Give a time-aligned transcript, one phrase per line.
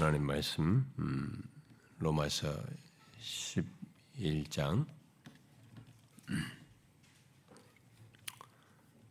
[0.00, 1.42] 하나님 말씀 음,
[1.98, 2.64] 로마서
[3.20, 4.86] 11장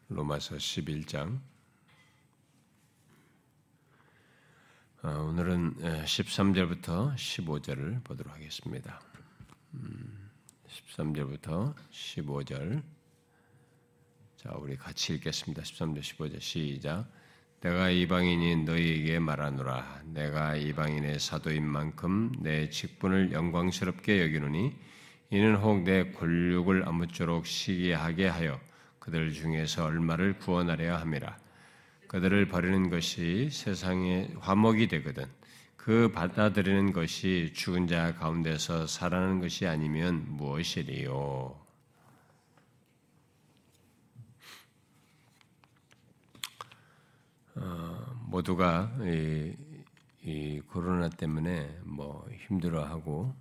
[0.07, 1.39] 로마서 11장
[5.03, 5.75] 어, 오늘은
[6.05, 8.99] 13절부터 15절을 보도록 하겠습니다.
[10.65, 12.83] 13절부터 음, 15절
[14.37, 15.61] 자 우리 같이 읽겠습니다.
[15.61, 17.18] 13절 15절 시작
[17.61, 20.03] 내가 이방인인 너희에게 말하노라.
[20.05, 24.73] 내가 이방인의 사도인 만큼 내 직분을 영광스럽게 여기노니
[25.31, 28.59] 이는 혹 내 권력을 아무쪼록 시기하게 하여
[28.99, 31.37] 그들 중에서 얼마를 구원하려 함이라.
[32.07, 35.25] 그들을 버리는 것이 세상의 화목이 되거든.
[35.75, 41.68] 그 받아들이는 것이 죽은 자 가운데서 살아나는 것이 아니면 무엇이리요?
[48.25, 49.55] 모두가 이,
[50.23, 53.33] 이, 코로나 때문에 뭐 힘들어하고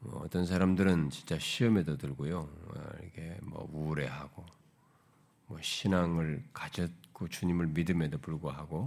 [0.00, 4.46] 뭐 어떤 사람들은 진짜 시험에도 들고요, 어, 이게 뭐 우울해하고
[5.46, 8.86] 뭐 신앙을 가졌고 주님을 믿음에도 불구하고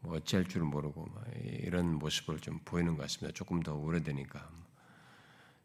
[0.00, 1.08] 뭐 어찌할 줄 모르고
[1.42, 3.34] 이런 모습을 좀 보이는 것 같습니다.
[3.34, 4.48] 조금 더 오래되니까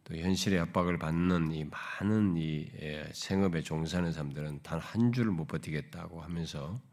[0.06, 6.22] 또 현실의 압박을 받는 이 많은 이 예, 생업에 종사하는 사람들은 단한 줄을 못 버티겠다고
[6.22, 6.89] 하면서 어,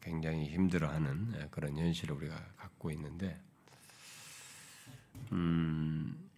[0.00, 3.40] 굉장히 힘들어하는 예, 그런 현실을 우리가 갖고 있는데,
[5.32, 6.28] 음,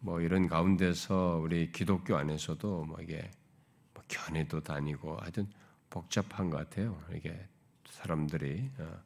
[0.00, 3.30] 뭐 이런 가운데서 우리 기독교 안에서도 뭐 이게
[3.94, 5.48] 뭐 견해도 다니고 하여튼
[5.90, 7.02] 복잡한 것 같아요.
[7.14, 7.48] 이게
[7.90, 8.98] 사람들이 어,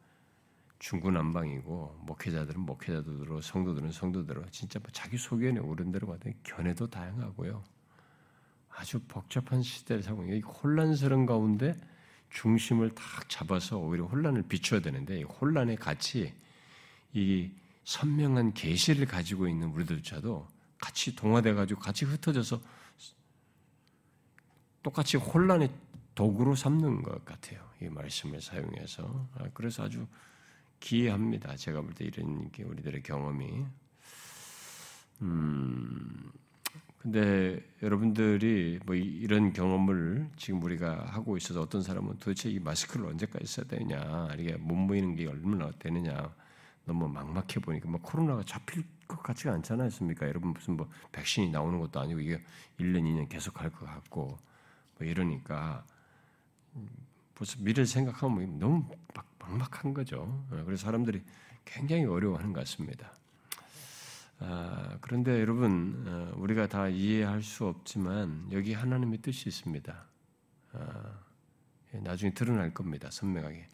[0.80, 7.62] 중구난방이고 목회자들은 목회자들로 성도들은 성도대로 진짜 뭐 자기 소견에 오른 대로 가든 견해도 다양하고요.
[8.68, 11.76] 아주 복잡한 살고 있는 혼란스러운 가운데
[12.32, 16.32] 중심을 딱 잡아서 오히려 혼란을 비춰야 되는데 이 혼란의 같이
[17.12, 17.50] 이
[17.84, 20.48] 선명한 계시를 가지고 있는 우리들조차도
[20.80, 22.60] 같이 동화돼 가지고 같이 흩어져서
[24.82, 25.70] 똑같이 혼란의
[26.14, 27.64] 도구로 삼는 것 같아요.
[27.80, 30.06] 이 말씀을 사용해서 아, 그래서 아주
[30.80, 31.56] 기이합니다.
[31.56, 33.64] 제가 볼 때 이런 게 우리들의 경험이
[35.22, 36.32] 음,
[37.02, 43.44] 근데 여러분들이 뭐 이런 경험을 지금 우리가 하고 있어서 어떤 사람은 도대체 이 마스크를 언제까지
[43.44, 46.32] 써야 되냐, 이게 못 보이는 게 얼마나 되느냐,
[46.84, 50.28] 너무 막막해 보니까 뭐 코로나가 잡힐 것 같지가 않잖아요, 습니까?
[50.28, 52.40] 여러분 무슨 뭐 백신이 나오는 것도 아니고 이게
[52.78, 54.38] 1년, 2년 계속 할것 같고
[54.98, 55.84] 뭐 이러니까
[57.34, 58.84] 벌써 미래를 생각하면 너무
[59.40, 60.46] 막막한 거죠.
[60.64, 61.20] 그래서 사람들이
[61.64, 63.12] 굉장히 어려워하는 것 같습니다.
[64.44, 70.04] 아, 그런데 여러분 어, 우리가 다 이해할 수 없지만 여기 하나님의 뜻이 있습니다.
[70.72, 71.18] 아,
[71.94, 73.08] 예, 나중에 드러날 겁니다.
[73.10, 73.68] 선명하게.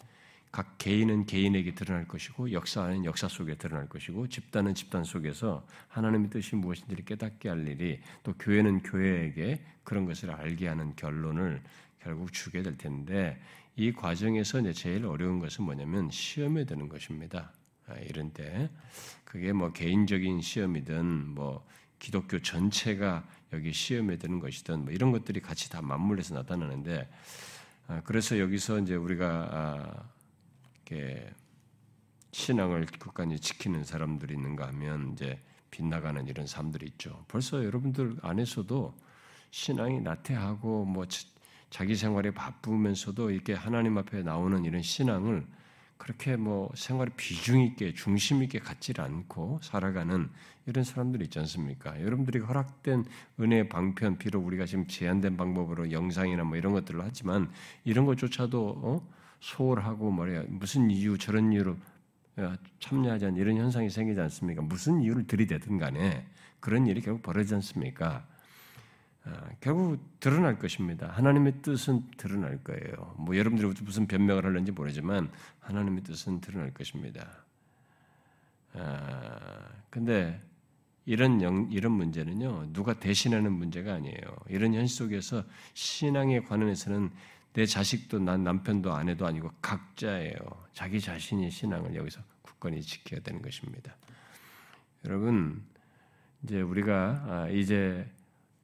[0.52, 6.56] 각 개인은 개인에게 드러날 것이고 역사는 역사 속에 드러날 것이고 집단은 집단 속에서 하나님의 뜻이
[6.56, 11.62] 무엇인지를 깨닫게 할 일이 또 교회는 교회에게 그런 것을 알게 하는 결론을
[12.02, 13.40] 결국 주게 될 텐데
[13.76, 17.52] 이 과정에서 제일 어려운 것은 뭐냐면 시험에 드는 것입니다.
[17.88, 18.70] 아, 이런 때
[19.24, 21.66] 그게 뭐 개인적인 시험이든 뭐
[21.98, 27.08] 기독교 전체가 여기 시험에 드는 것이든 뭐 이런 것들이 같이 다 맞물려서 나타나는데
[27.88, 30.08] 아, 그래서 여기서 이제 우리가 아,
[30.86, 31.30] 이렇게
[32.32, 35.40] 신앙을 끝까지 지키는 사람들이 있는가 하면 이제
[35.70, 37.24] 빗나가는 이런 사람들이 있죠.
[37.28, 38.94] 벌써 여러분들 안에서도
[39.50, 41.06] 신앙이 나태하고 뭐
[41.70, 45.46] 자기 생활에 바쁘면서도 이렇게 하나님 앞에 나오는 이런 신앙을
[45.98, 50.30] 그렇게 뭐 생활에 비중 있게 중심 있게 갖질 않고 살아가는
[50.66, 52.00] 이런 사람들이 있지 않습니까?
[52.00, 53.04] 여러분들이 허락된
[53.40, 57.50] 은혜 방편 비록 우리가 지금 제한된 방법으로 영상이나 뭐 이런 것들을 하지만
[57.84, 59.08] 이런 것조차도 어?
[59.40, 61.76] 소홀하고 말이야 무슨 이유 저런 이유로
[62.80, 64.62] 참여하지 않는 이런 현상이 생기지 않습니까?
[64.62, 66.26] 무슨 이유를 들이대든 간에
[66.60, 68.26] 그런 일이 결국 벌어지지 않습니까?
[69.24, 71.08] 아, 결국 드러날 것입니다.
[71.08, 73.14] 하나님의 뜻은 드러날 거예요.
[73.18, 75.30] 뭐 여러분들이 무슨 변명을 하는지 모르지만
[75.60, 77.44] 하나님의 뜻은 드러날 것입니다.
[78.74, 80.40] 아, 근데
[81.04, 84.36] 이런 영, 이런 문제는요 누가 대신하는 문제가 아니에요.
[84.48, 85.44] 이런 현실 속에서
[85.74, 87.10] 신앙에 관해서는
[87.54, 90.36] 내 자식도 난 남편도 아내도 아니고 각자예요.
[90.72, 93.96] 자기 자신이 신앙을 여기서 굳건히 지켜야 되는 것입니다.
[95.06, 95.62] 여러분
[96.42, 98.06] 이제 우리가 아, 이제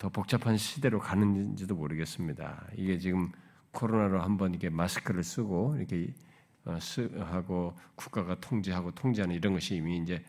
[0.04, 2.68] 더 복잡한 시대로 가는지도 모르겠습니다.
[2.76, 3.32] 이게 지금
[3.70, 6.12] 코로나로 한번 이게 마스크를 쓰고 이렇게
[6.66, 6.76] 어,
[7.20, 10.22] 하고 국가가 통제하고 통제하는 이런 것이 이미 이제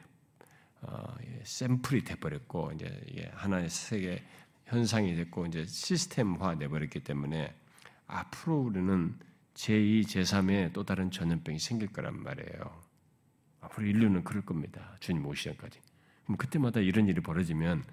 [0.79, 1.03] 어,
[1.43, 4.23] 샘플이 돼버렸고 이제 하나의 세계
[4.63, 7.53] 현상이 됐고 이제 시스템화 돼버렸기 때문에
[8.07, 9.19] 앞으로 우리는
[9.55, 12.81] 제2, 제3의 또 다른 전염병이 생길 거란 말이에요.
[13.59, 14.95] 앞으로 인류는 그럴 겁니다.
[15.01, 15.81] 주님 오시 전까지.
[16.23, 17.83] 그럼 그때마다 이런 일이 벌어지면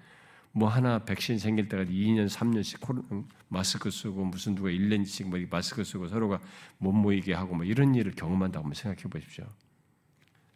[0.55, 5.83] 뭐 하나 백신 생길 때까지 2년, 3년씩 코로나, 마스크 쓰고 무슨 누가 1년씩 뭐 마스크
[5.83, 6.39] 쓰고 서로가
[6.77, 9.45] 못 모이게 하고 뭐 이런 일을 경험한다고 한번 생각해 보십시오.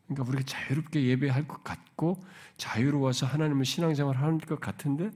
[0.05, 2.23] 그러니까 우리가 자유롭게 예배할 것 같고
[2.57, 5.09] 자유로워서 하나님을 신앙생활 하는 것 같은데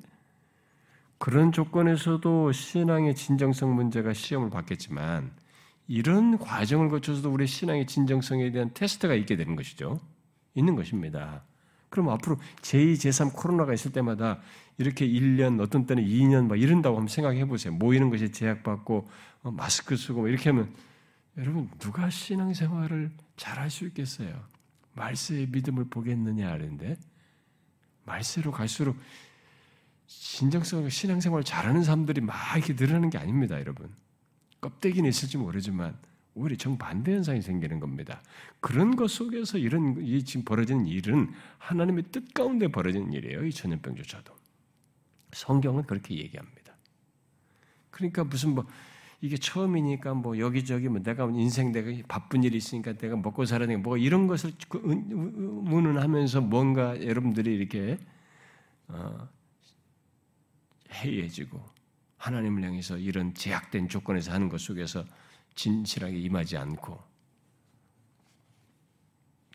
[1.19, 5.31] 그런 조건에서도 신앙의 진정성 문제가 시험을 받겠지만
[5.87, 9.99] 이런 과정을 거쳐서도 우리 신앙의 진정성에 대한 테스트가 있게 되는 것이죠.
[10.55, 11.43] 있는 것입니다.
[11.89, 14.39] 그럼 앞으로 제2, 제3 코로나가 있을 때마다
[14.77, 17.73] 이렇게 1년, 어떤 때는 2년 막 이런다고 한번 생각해 보세요.
[17.73, 19.07] 모이는 것이 제약받고
[19.43, 20.73] 어, 마스크 쓰고 이렇게 하면
[21.37, 24.43] 여러분 누가 신앙생활을 잘 할 수 있겠어요?
[24.93, 26.97] 말세의 믿음을 보겠느냐 하는데
[28.05, 28.97] 말세로 갈수록
[30.07, 33.89] 진정성 신앙생활 잘하는 사람들이 막 이렇게 늘어나는 게 아닙니다, 여러분.
[34.59, 35.97] 껍데기는 있을지 모르지만
[36.33, 38.21] 오히려 정반대 현상이 생기는 겁니다.
[38.59, 43.45] 그런 것 속에서 이런 이 지금 벌어지는 일은 하나님의 뜻 가운데 벌어지는 일이에요.
[43.45, 44.40] 이 전염병조차도.
[45.33, 46.75] 성경은 그렇게 얘기합니다.
[47.89, 48.65] 그러니까 무슨 뭐
[49.21, 53.97] 이게 처음이니까 뭐 여기저기 뭐 내가 인생 내가 바쁜 일이 있으니까 내가 먹고 살아야 뭐
[53.97, 57.99] 이런 것을 문은하면서 뭔가 여러분들이 이렇게
[58.87, 59.29] 어,
[60.91, 61.63] 해이해지고
[62.17, 65.05] 하나님을 향해서 이런 제약된 조건에서 하는 것 속에서
[65.55, 67.01] 진실하게 임하지 않고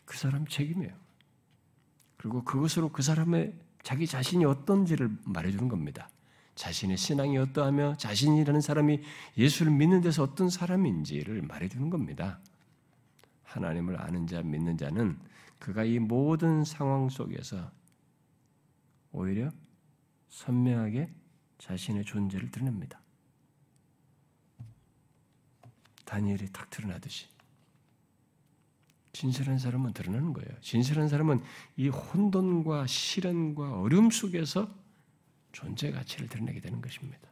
[0.04, 0.94] 그 사람 책임이에요.
[2.16, 6.10] 그리고 그것으로 그 사람의 자기 자신이 어떤지를 말해주는 겁니다.
[6.56, 9.00] 자신의 신앙이 어떠하며 자신이라는 사람이
[9.38, 12.40] 예수를 믿는 데서 어떤 사람인지를 말해주는 겁니다.
[13.44, 15.16] 하나님을 아는 자, 믿는 자는
[15.60, 17.70] 그가 이 모든 상황 속에서
[19.12, 19.52] 오히려
[20.30, 21.08] 선명하게
[21.58, 23.00] 자신의 존재를 드러냅니다.
[26.06, 27.28] 다니엘이 탁 드러나듯이.
[29.16, 30.50] 진실한 사람은 드러나는 거예요.
[30.60, 31.42] 진실한 사람은
[31.76, 34.68] 이 혼돈과 시련과 어려움 속에서
[35.52, 37.26] 존재 가치를 드러내게 되는 것입니다.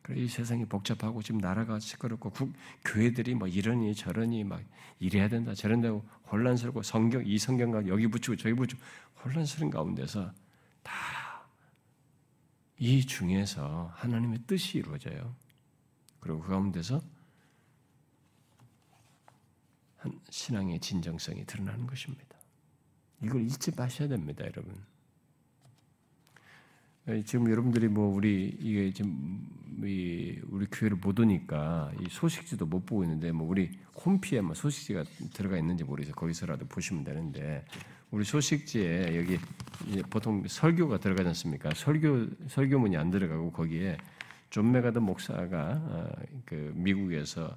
[0.00, 2.52] 그래 이 세상이 복잡하고 지금 나라가 시끄럽고 국,
[2.84, 4.62] 교회들이 뭐 이러니 저러니 막
[4.98, 8.80] 이래야 된다 저런다고 혼란스럽고 성경 이 성경과 여기 붙이고 저기 붙이고
[9.24, 10.32] 혼란스러운 가운데서
[10.82, 11.24] 다
[12.78, 15.34] 이 중에서 하나님의 뜻이 이루어져요.
[16.20, 17.00] 그리고 그 가운데서
[20.30, 22.36] 신앙의 진정성이 드러나는 것입니다.
[23.22, 24.74] 이걸 잊지 마셔야 됩니다, 여러분.
[27.26, 29.46] 지금 여러분들이 뭐 우리 이게 지금
[29.78, 33.70] 우리 교회를 못 오니까 이 소식지도 못 보고 있는데 뭐 우리
[34.04, 35.04] 홈피에 뭐 소식지가
[35.34, 36.14] 들어가 있는지 모르겠어요.
[36.14, 37.64] 거기서라도 보시면 되는데
[38.10, 39.38] 우리 소식지에 여기
[40.08, 41.70] 보통 설교가 들어가지 않습니까?
[41.74, 43.98] 설교 설교문이 안 들어가고 거기에
[44.48, 46.10] 존 맥아더 목사가 어,
[46.46, 47.54] 그 미국에서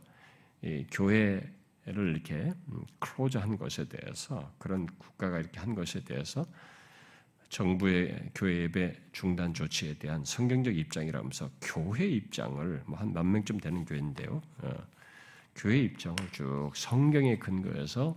[0.92, 1.42] 교회
[1.88, 2.54] 를 이렇게
[3.00, 6.46] close한 음, 것에 대해서 그런 국가가 이렇게 한 것에 대해서
[7.50, 13.86] 정부의 교회 예배 중단 조치에 대한 성경적 입장이라면서 교회 입장을 뭐 한 만 명쯤 되는
[13.86, 14.42] 교회인데요.
[14.64, 14.88] 어,
[15.56, 18.16] 교회 입장을 쭉 성경에 근거해서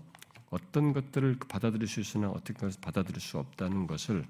[0.50, 4.24] 어떤 것들을 받아들일 수 있으나 어떤 것을 받아들일 수 없다는 것을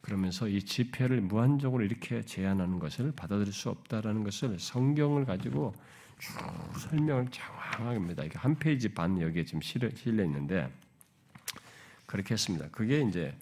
[0.00, 5.74] 그러면서 이 집회를 무한적으로 이렇게 제한하는 것을 받아들일 수 없다라는 것을 성경을 가지고
[6.18, 6.32] 쭉
[6.78, 8.24] 설명을 장황합니다.
[8.24, 10.70] 이게 한 페이지 반 여기에 지금 실려, 있는데
[12.06, 12.68] 그렇게 했습니다.
[12.70, 13.34] 그게 이제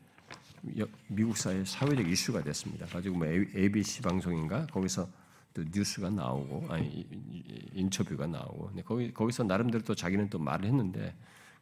[1.08, 2.86] 미국 사회 사회적 이슈가 됐습니다.
[2.86, 5.08] 가지고 뭐 ABC 방송인가 거기서
[5.52, 7.06] 또 뉴스가 나오고 아니
[7.74, 11.14] 인터뷰가 나오고 근데 거기 거기서 나름대로 또 자기는 또 말을 했는데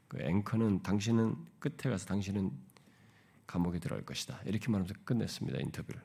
[0.08, 2.50] 그 앵커는 당신은 끝에 가서 당신은
[3.46, 4.40] 감옥에 들어갈 것이다.
[4.46, 5.58] 이렇게 말하면서 끝냈습니다.
[5.60, 6.00] 인터뷰를.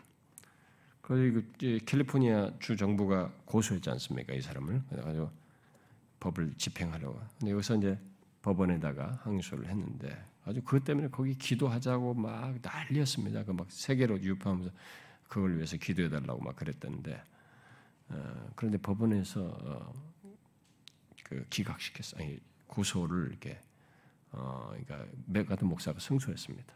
[1.07, 1.41] 그리고
[1.85, 4.33] 캘리포니아 주 정부가 고소했지 않습니까?
[4.33, 4.83] 이 사람을.
[4.89, 5.31] 그래가지고
[6.19, 7.17] 법을 집행하려고.
[7.39, 7.97] 근데 여기서 이제
[8.41, 13.45] 법원에다가 항소를 했는데 아주 그것 때문에 거기 기도하자고 막 난리였습니다.
[13.45, 14.69] 그 막 세계로 유포하면서
[15.29, 17.23] 그걸 위해서 기도해 달라고 막 그랬던데
[18.09, 19.93] 어, 그런데 법원에서 어,
[21.23, 22.17] 그 기각시켰어.
[22.17, 22.37] 아니
[22.67, 23.61] 고소를 이렇게
[24.33, 26.73] 어, 그러니까 맥가드 목사가 승소했습니다.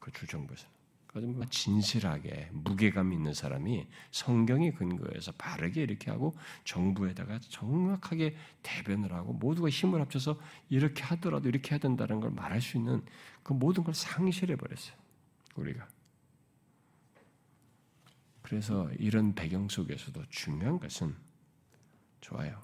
[0.00, 0.66] 그 주정부에서.
[1.14, 6.34] 아주 뭐 진실하게 무게감 있는 사람이 성경에 근거해서 바르게 이렇게 하고
[6.64, 12.76] 정부에다가 정확하게 대변을 하고 모두가 힘을 합쳐서 이렇게 하더라도 이렇게 해야 된다는 걸 말할 수
[12.76, 13.02] 있는
[13.42, 14.96] 그 모든 걸 상실해 버렸어요.
[15.54, 15.88] 우리가.
[18.42, 21.16] 그래서 이런 배경 속에서도 중요한 것은
[22.20, 22.62] 좋아요.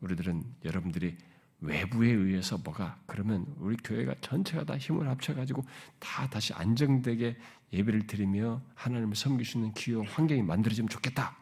[0.00, 1.16] 우리들은 여러분들이
[1.62, 5.64] 외부에 의해서 뭐가 그러면 우리 교회가 전체가 다 힘을 합쳐가지고
[6.00, 7.36] 다 다시 안정되게
[7.72, 11.36] 예배를 드리며 하나님을 섬길 수 있는 기회 환경이 만들어지면 좋겠다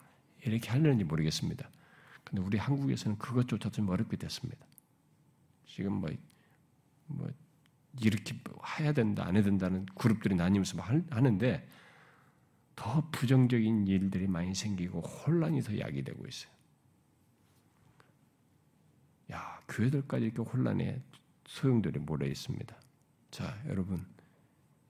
[0.45, 1.69] 이렇게 하려는지 모르겠습니다.
[2.23, 4.65] 근데 우리 한국에서는 그것조차 좀 어렵게 됐습니다.
[5.67, 6.11] 지금 뭐,
[7.07, 7.29] 뭐
[8.01, 8.39] 이렇게
[8.79, 11.69] 해야 된다, 안 해야 된다는 그룹들이 나뉘면서 하는데
[12.77, 16.60] 더 부정적인 일들이 많이 생기고 혼란이 더 야기되고 있어요.
[19.31, 21.03] 야, 교회들까지 이렇게 혼란에
[21.47, 22.81] 소용돌이 몰려 있습니다.
[23.31, 24.05] 자, 여러분,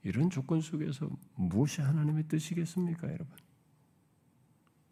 [0.03, 3.37] 이런 조건 속에서 무엇이 하나님의 뜻이겠습니까, 여러분?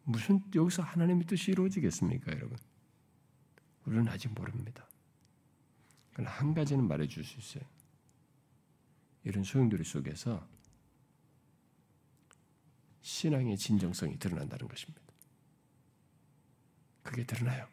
[0.05, 2.59] 무슨 여기서 하나님의 뜻이 이루어지겠습니까, 여러분?
[3.85, 4.87] 우리는 아직 모릅니다.
[6.13, 7.69] 그러나 한 가지는 말해 줄 수 있어요.
[9.25, 10.47] 이런 소용돌이 속에서
[13.03, 15.01] 신앙의 진정성이 드러난다는 것입니다.
[17.03, 17.67] 그게 드러나요.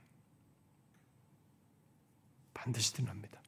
[2.55, 3.39] 반드시 드러납니다.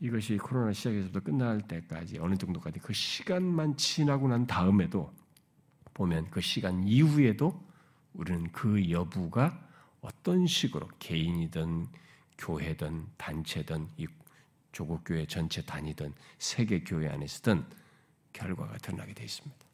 [0.00, 5.14] 이것이 코로나 시작에서부터 끝날 때까지 어느 정도까지 그 시간만 지나고 난 다음에도
[5.94, 7.64] 보면 그 시간 이후에도
[8.14, 9.68] 우리는 그 여부가
[10.00, 11.86] 어떤 식으로 개인이든
[12.38, 14.08] 교회든 단체든 이
[14.72, 17.64] 조국 교회 전체 단위든 세계 교회 안에서든
[18.32, 19.66] 결과가 드러나게 되어 있습니다.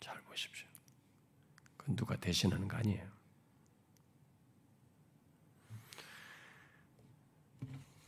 [0.00, 0.66] 잘 보십시오.
[1.76, 3.15] 그 누가 대신하는 거 아니에요.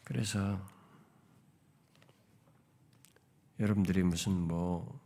[0.08, 0.58] 그래서
[3.60, 4.98] 여러분들이 무슨 뭐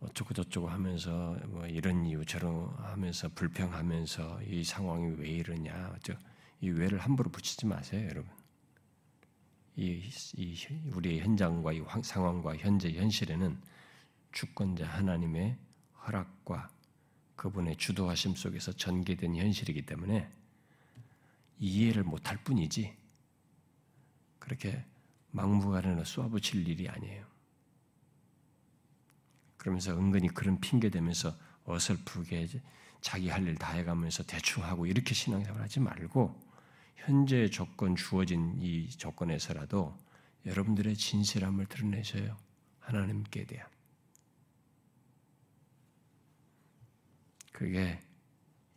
[0.00, 5.98] 어쩌고 저쩌고 하면서 뭐 이런 이유 저런 하면서 불평하면서 이 상황이 왜 이러냐.
[6.62, 8.30] 이 왜를 함부로 붙이지 마세요 여러분.
[9.76, 10.02] 이,
[10.34, 10.56] 이
[10.94, 13.60] 우리의 현장과 이 상황과 현재 현실에는
[14.32, 15.58] 주권자 하나님의
[16.06, 16.70] 허락과
[17.36, 20.30] 그분의 주도하심 속에서 전개된 현실이기 때문에
[21.58, 23.01] 이해를 못할 뿐이지
[24.42, 24.84] 그렇게
[25.30, 27.24] 막무가내로 쏘아붙일 일이 아니에요.
[29.56, 31.32] 그러면서 은근히 그런 핑계 대면서
[31.64, 32.48] 어설프게
[33.00, 36.34] 자기 할 일 다 해가면서 대충 하고 이렇게 신앙생활 하지 말고
[36.96, 39.96] 현재 조건 주어진 이 조건에서라도
[40.44, 42.36] 여러분들의 진실함을 드러내셔요.
[42.80, 43.68] 하나님께 대한.
[47.52, 48.00] 그게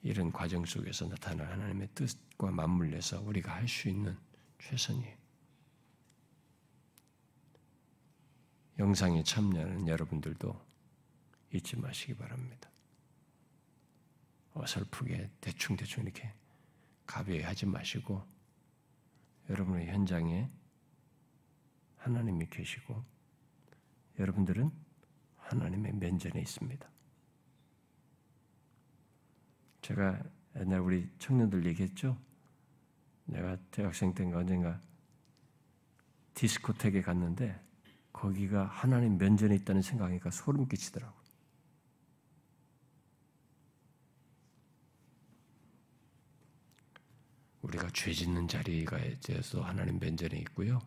[0.03, 4.15] 이런 과정 속에서 나타날 하나님의 뜻과 맞물려서 우리가 할 수 있는
[4.59, 5.24] 최선이에요.
[8.77, 10.59] 영상에 참여하는 여러분들도
[11.53, 12.69] 잊지 마시기 바랍니다.
[14.53, 16.33] 어설프게 대충대충 이렇게
[17.05, 18.21] 가벼이 하지 마시고
[19.49, 20.49] 여러분의 현장에
[21.97, 23.03] 하나님이 계시고
[24.19, 24.71] 여러분들은
[25.37, 26.89] 하나님의 면전에 있습니다.
[29.81, 30.23] 제가
[30.57, 32.17] 옛날 우리 청년들 얘기했죠.
[33.25, 34.81] 내가 대학생 때인가 언젠가
[36.33, 37.64] 디스코텍에 갔는데
[38.15, 41.13] 거기가 하나님 면전에 있다는 생각하니까 소름 끼치더라고.
[47.61, 50.81] 우리가 죄 짓는 자리가 에서 하나님 면전에 있고요.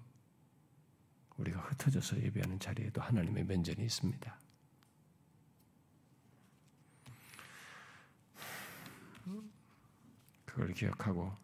[1.37, 4.41] 우리가 흩어져서 예배하는 자리에도 하나님의 면전이 있습니다.
[10.47, 11.37] 그걸 기억하고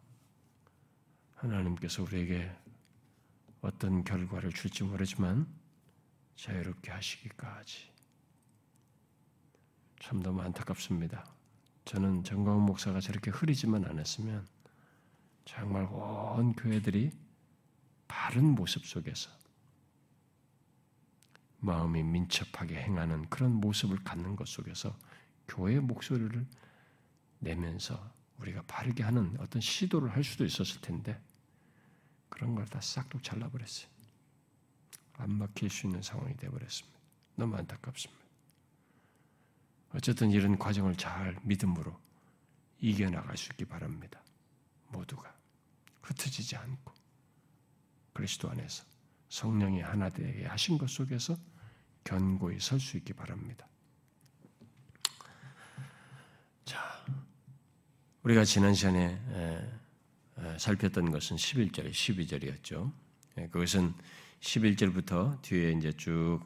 [1.35, 2.51] 하나님께서 우리에게
[3.61, 5.64] 어떤 결과를 줄지 모르지만
[6.35, 7.91] 자유롭게 하시기까지
[10.01, 11.25] 참 너무 안타깝습니다.
[11.85, 14.47] 저는 정광 목사가 저렇게 흐리지만 않았으면
[15.45, 17.11] 정말 온 교회들이
[18.07, 19.29] 바른 모습 속에서
[21.59, 24.97] 마음이 민첩하게 행하는 그런 모습을 갖는 것 속에서
[25.47, 26.45] 교회의 목소리를
[27.39, 31.19] 내면서 우리가 바르게 하는 어떤 시도를 할 수도 있었을 텐데
[32.29, 33.94] 그런 걸 다 싹둑 잘라버렸어요.
[35.17, 36.99] 안 막힐 수 있는 상황이 되어버렸습니다.
[37.35, 38.25] 너무 안타깝습니다.
[39.93, 41.97] 어쨌든 이런 과정을 잘 믿음으로
[42.79, 44.21] 이겨나갈 수 있기 바랍니다.
[44.89, 45.33] 모두가
[46.01, 46.93] 흩어지지 않고
[48.13, 48.83] 그리스도 안에서
[49.29, 51.37] 성령이 하나 되게 하신 것 속에서
[52.03, 53.67] 견고히 설 수 있기 바랍니다.
[56.65, 57.05] 자,
[58.23, 59.19] 우리가 지난 시간에
[60.57, 62.91] 살폈던 것은 11절, 12절이었죠.
[63.51, 63.93] 그것은
[64.39, 66.39] 11절부터 뒤에 이제 쭉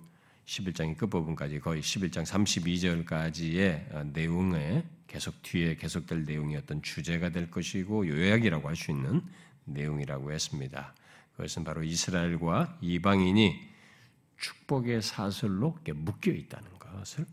[0.46, 8.68] 11장의 끝부분까지 거의 11장 32절까지의 어, 내용에 계속 뒤에 계속될 내용이었던 주제가 될 것이고 요약이라고
[8.68, 9.22] 할 수 있는
[9.66, 10.96] 내용이라고 했습니다.
[11.36, 13.70] 그것은 바로 이스라엘과 이방인이
[14.38, 17.26] 축복의 사슬로 묶여 있다는 것을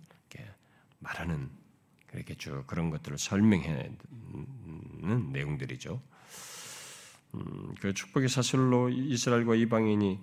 [0.99, 1.51] 말하는
[2.07, 3.97] 그렇게 쭉 그런 것들을 설명하는
[5.33, 6.01] 내용들이죠.
[7.35, 10.21] 음, 그 축복의 사슬로 이스라엘과 이방인이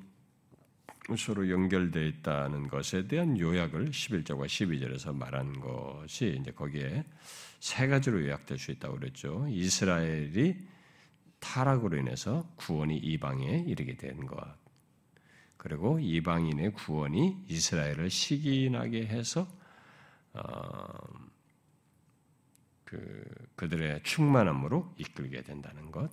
[1.18, 7.04] 서로 연결되어 있다는 것에 대한 요약을 11절과 12절에서 말한 것이 이제 거기에
[7.60, 9.46] 세 가지로 요약될 수 있다고 그랬죠.
[9.50, 10.56] 이스라엘이
[11.40, 14.38] 타락으로 인해서 구원이 이방에 이르게 된 것.
[15.58, 19.48] 그리고 이방인의 구원이 이스라엘을 시기나게 해서
[20.34, 20.42] 어,
[22.86, 23.24] 그
[23.56, 26.10] 그들의 충만함으로 이끌게 된다는 것.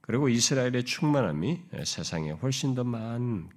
[0.00, 3.48] 그리고 이스라엘의 충만함이 세상에 훨씬 더 많은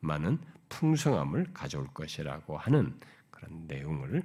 [0.00, 0.38] 많은
[0.68, 2.94] 풍성함을 가져올 것이라고 하는
[3.30, 4.22] 그런 내용을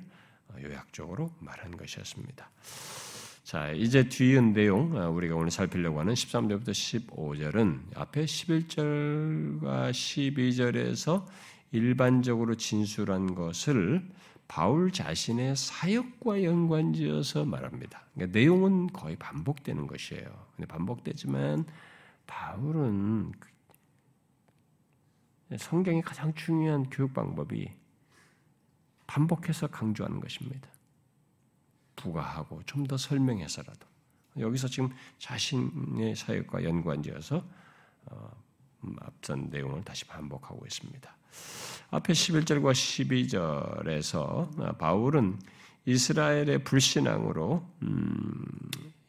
[0.62, 2.50] 요약적으로 말한 것이었습니다.
[3.44, 11.26] 자, 이제 뒤은 내용 우리가 오늘 살피려고 하는 13절부터 15절은 앞에 11절과 12절에서
[11.72, 14.08] 일반적으로 진술한 것을
[14.48, 18.06] 바울 자신의 사역과 연관지어서 말합니다.
[18.14, 20.26] 그러니까 내용은 거의 반복되는 것이에요.
[20.56, 21.66] 근데 반복되지만
[22.28, 23.32] 바울은
[25.58, 27.72] 성경의 가장 중요한 교육 방법이
[29.08, 30.68] 반복해서 강조하는 것입니다.
[31.96, 33.88] 부가하고 좀 더 설명해서라도
[34.38, 37.44] 여기서 지금 자신의 사역과 연관지어서
[38.06, 38.32] 어,
[38.84, 41.16] 음, 앞선 내용을 다시 반복하고 있습니다.
[41.92, 45.40] 앞에 11절과 12절에서 바울은
[45.86, 48.46] 이스라엘의 불신앙으로 음,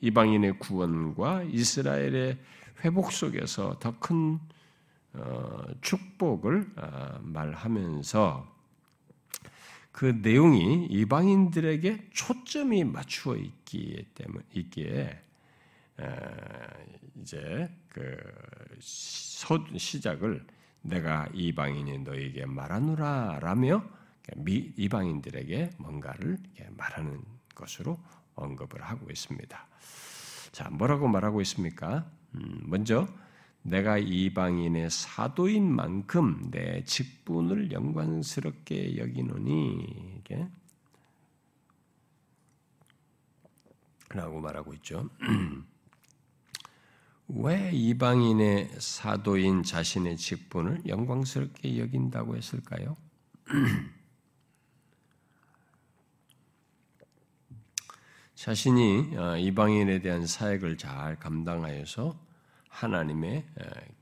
[0.00, 2.38] 이방인의 구원과 이스라엘의
[2.84, 4.55] 회복 속에서 더큰 어,
[5.80, 8.56] 축복을 어, 말하면서
[9.92, 15.22] 그 내용이 이방인들에게 초점이 맞추어 있기에 때문 있기에
[17.22, 18.16] 이제 그
[18.82, 20.46] 시작을
[20.82, 23.82] 내가 이방인이 너에게 말하노라라며
[24.46, 26.36] 이방인들에게 뭔가를
[26.76, 27.22] 말하는
[27.54, 27.98] 것으로
[28.34, 29.66] 언급을 하고 있습니다.
[30.52, 32.06] 자, 뭐라고 말하고 있습니까?
[32.34, 33.08] 음, 먼저
[33.66, 40.46] 내가 이방인의 사도인 만큼 내 직분을 영광스럽게 여기노니 이게
[44.10, 45.10] 라고 말하고 있죠.
[47.28, 52.96] 왜 이방인의 사도인 자신의 직분을 영광스럽게 여긴다고 했을까요?
[58.36, 62.25] 자신이 어, 이방인에 대한 사역을 잘 감당하여서
[62.76, 63.44] 하나님의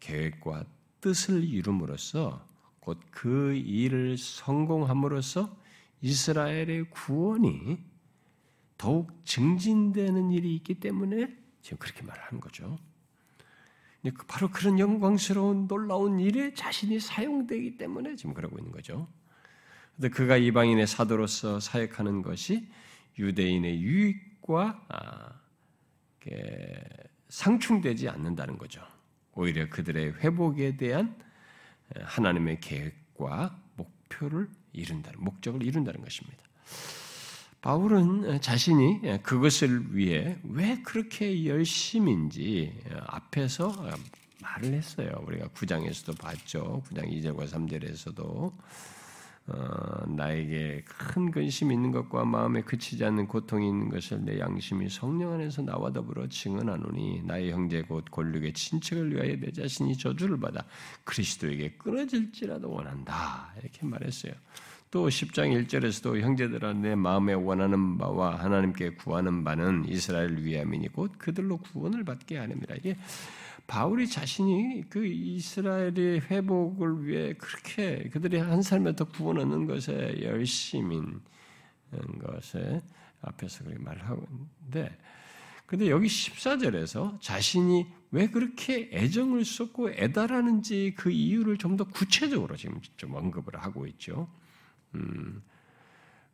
[0.00, 0.64] 계획과
[1.00, 2.46] 뜻을 이룸으로써
[2.80, 5.56] 곧 그 일을 성공함으로써
[6.02, 7.78] 이스라엘의 구원이
[8.76, 12.78] 더욱 증진되는 일이 있기 때문에 지금 그렇게 말하는 거죠.
[14.02, 19.08] 그 바로 그런 영광스러운 놀라운 일에 자신이 사용되기 때문에 지금 그러고 있는 거죠.
[19.96, 22.68] 근데 그가 이방인의 사도로서 사역하는 것이
[23.18, 25.40] 유대인의 유익과 아,
[27.34, 28.80] 상충되지 않는다는 거죠.
[29.32, 31.16] 오히려 그들의 회복에 대한
[31.96, 36.38] 하나님의 계획과 목표를 이룬다는 목적을 이룬다는 것입니다.
[37.60, 42.72] 바울은 자신이 그것을 위해 왜 그렇게 열심인지
[43.06, 43.96] 앞에서
[44.40, 45.10] 말을 했어요.
[45.26, 46.82] 우리가 9장에서도 봤죠.
[46.86, 48.52] 9장 2절과 3절에서도
[49.46, 55.34] 어, 나에게 큰 근심이 있는 것과 마음에 그치지 않는 고통이 있는 것을 내 양심이 성령
[55.34, 60.64] 안에서 나와 더불어 증언하노니 나의 형제 곧 권력의 친척을 위하여 내 자신이 저주를 받아
[61.04, 64.32] 그리스도에게 끊어질지라도 원한다 이렇게 말했어요.
[64.90, 71.58] 또 10장 1절에서도 형제들아 내 마음에 원하는 바와 하나님께 구하는 바는 이스라엘 위함이니 곧 그들로
[71.58, 72.96] 구원을 받게 하느니라 이게
[73.66, 81.20] 바울이 자신이 그 이스라엘의 회복을 위해 그렇게 그들이 한 삶부터 구원 얻는 것에 열심인
[82.20, 82.82] 것에
[83.22, 84.96] 앞에서 그렇게 말하고 있는데
[85.66, 92.80] 근데 여기 14절에서 자신이 왜 그렇게 애정을 쏟고 애달하는지 그 이유를 좀 더 구체적으로 지금
[92.96, 94.28] 좀 언급을 하고 있죠.
[94.94, 95.42] 음,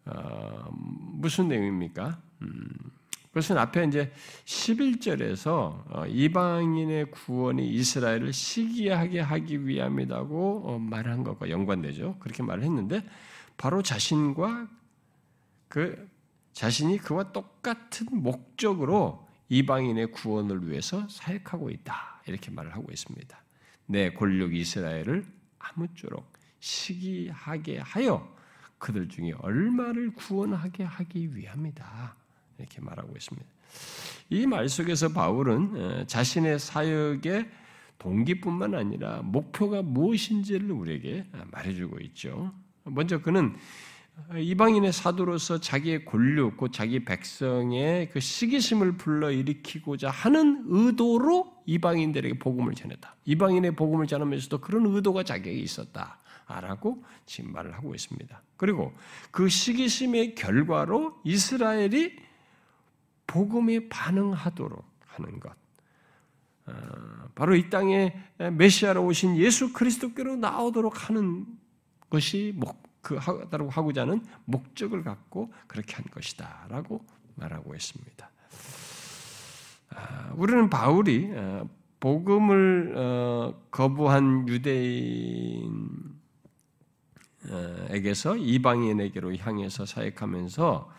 [0.05, 2.21] 어, 무슨 내용입니까?
[2.43, 2.69] 음,
[3.31, 4.13] 그것은 앞에 이제
[4.45, 12.17] 11절에서 어, 이방인의 구원이 이스라엘을 시기하게 하기 위함이라고 어, 말한 것과 연관되죠.
[12.19, 13.05] 그렇게 말을 했는데
[13.57, 14.69] 바로 자신과
[15.69, 16.09] 그
[16.53, 22.23] 자신이 그와 똑같은 목적으로 이방인의 구원을 위해서 사역하고 있다.
[22.27, 23.41] 이렇게 말을 하고 있습니다.
[23.87, 25.25] 내 권력 이스라엘을
[25.59, 28.37] 아무쪼록 시기하게 하여
[28.79, 32.20] 그들 중에 얼마를 구원하게 하기 위함이다.
[32.61, 33.49] 이렇게 말하고 있습니다.
[34.31, 37.51] 이 말 속에서 바울은 자신의 사역의
[37.99, 42.53] 동기뿐만 아니라 목표가 무엇인지를 우리에게 말해주고 있죠.
[42.85, 43.57] 먼저 그는
[44.37, 53.17] 이방인의 사도로서 자기의 권력, 곧 자기 백성의 그 시기심을 불러일으키고자 하는 의도로 이방인들에게 복음을 전했다.
[53.25, 56.19] 이방인의 복음을 전하면서도 그런 의도가 자기에게 있었다.
[56.49, 58.43] 라고 지금 말을 하고 있습니다.
[58.57, 58.93] 그리고
[59.31, 62.17] 그 시기심의 결과로 이스라엘이
[63.31, 65.53] 복음에 반응하도록 하는 것.
[66.67, 66.73] 어,
[67.37, 71.47] 바로 이 땅에 메시아로 오신 예수 그리스도께로 나오도록 하는
[72.11, 77.05] 것이 목, 그 하고자 하는 목적을 갖고 그렇게 한 것이다라고
[77.37, 78.31] 말하고 있습니다.
[79.91, 81.69] 아, 우리는 바울이 어,
[82.01, 86.19] 복음을 어, 거부한 유대인
[87.91, 90.91] 에게서 이방인에게로 향해서 사역하면서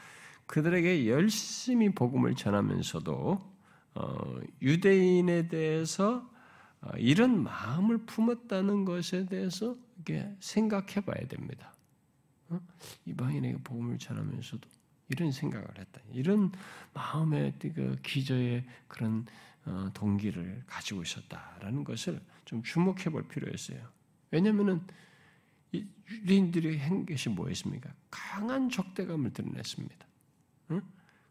[0.52, 3.52] 그들에게 열심히 복음을 전하면서도
[3.94, 6.30] 어, 유대인에 대해서
[6.98, 9.78] 이런 마음을 품었다는 것에 대해서
[10.42, 11.74] 생각해 봐야 됩니다.
[12.50, 12.60] 어?
[13.06, 14.68] 이방인에게 복음을 전하면서도
[15.08, 16.02] 이런 생각을 했다.
[16.12, 16.52] 이런
[16.94, 19.26] 마음의 그 기저의 그런
[19.64, 23.88] 어, 동기를 가지고 있었다라는 것을 좀 주목해 볼 필요가 있어요.
[24.32, 24.82] 왜냐하면은
[25.74, 27.90] 유대인들이 한 것이 뭐였습니까?
[28.10, 30.11] 강한 적대감을 드러냈습니다.
[30.72, 30.82] 응?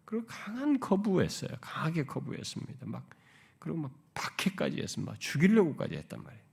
[0.05, 1.51] 그리고 강한 거부했어요.
[1.61, 2.87] 강하게 거부했습니다.
[2.87, 3.09] 막
[3.59, 5.15] 그리고 막 박해까지 했습니다.
[5.19, 6.45] 죽이려고까지 했단 말이에요.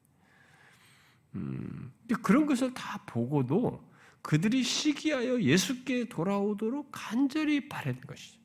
[1.35, 3.87] 음, 근데 그런 것을 다 보고도
[4.21, 8.39] 그들이 시기하여 예수께 돌아오도록 간절히 바라는 것이죠.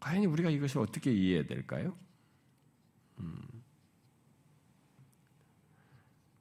[0.00, 1.96] 과연 우리가 이것을 어떻게 이해해야 될까요?
[3.20, 3.40] 음.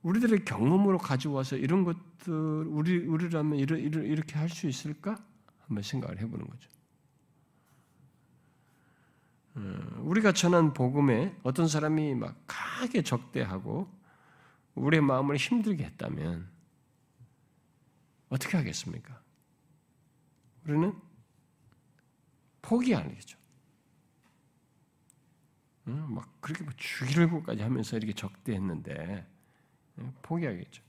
[0.01, 2.33] 우리들의 경험으로 가져와서 이런 것 들
[2.67, 5.17] 우리 우리라면 이러, 이러, 이렇게 할 수 있을까?
[5.67, 6.69] 한번 생각을 해보는 거죠.
[9.57, 13.89] 음, 우리가 전한 복음에 어떤 사람이 막 강하게 적대하고
[14.75, 16.49] 우리의 마음을 힘들게 했다면
[18.29, 19.21] 어떻게 하겠습니까?
[20.65, 20.93] 우리는
[22.61, 23.37] 포기 안 하겠죠.
[25.87, 26.13] 응?
[26.13, 29.27] 막 그렇게 뭐 죽이려고까지 하면서 이렇게 적대했는데
[30.21, 30.83] 포기하겠죠.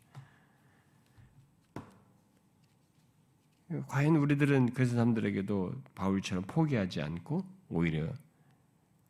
[3.88, 8.12] 과연 우리들은 그 사람들에게도 바울처럼 포기하지 않고 오히려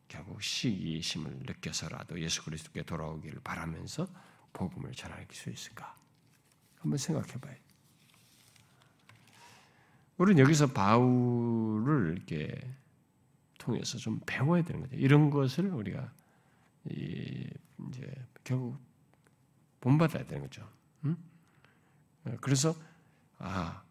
[0.07, 4.07] 결국 시기심을 느껴서라도 예수 그리스도께 돌아오기를 바라면서
[4.53, 5.97] 복음을 전할 수 있을까?
[6.79, 7.55] 한번 생각해 봐요.
[10.17, 12.75] 우리는 여기서 바울을 이렇게
[13.57, 14.95] 통해서 좀 배워야 되는 거죠.
[14.95, 16.11] 이런 것을 우리가
[16.89, 18.77] 이제 결국
[19.81, 20.69] 본받아야 되는 거죠.
[21.05, 21.17] 응?
[22.39, 22.75] 그래서
[23.39, 23.82] 아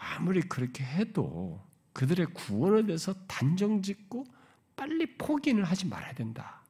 [0.00, 4.24] 아무리 그렇게 해도 그들의 구원에 대해서 단정짓고
[4.74, 6.62] 빨리 포기를 하지 말아야 된다.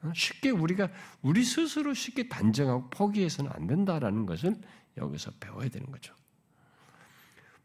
[0.00, 0.10] 어?
[0.14, 0.88] 쉽게 우리가
[1.20, 4.56] 우리 스스로 쉽게 단정하고 포기해서는 안 된다라는 것을
[4.96, 6.14] 여기서 배워야 되는 거죠.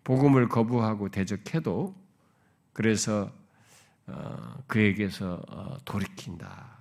[0.04, 1.96] 복음을 거부하고 대적해도
[2.74, 3.32] 그래서
[4.08, 6.78] 어, 그에게서 어, 돌이킨다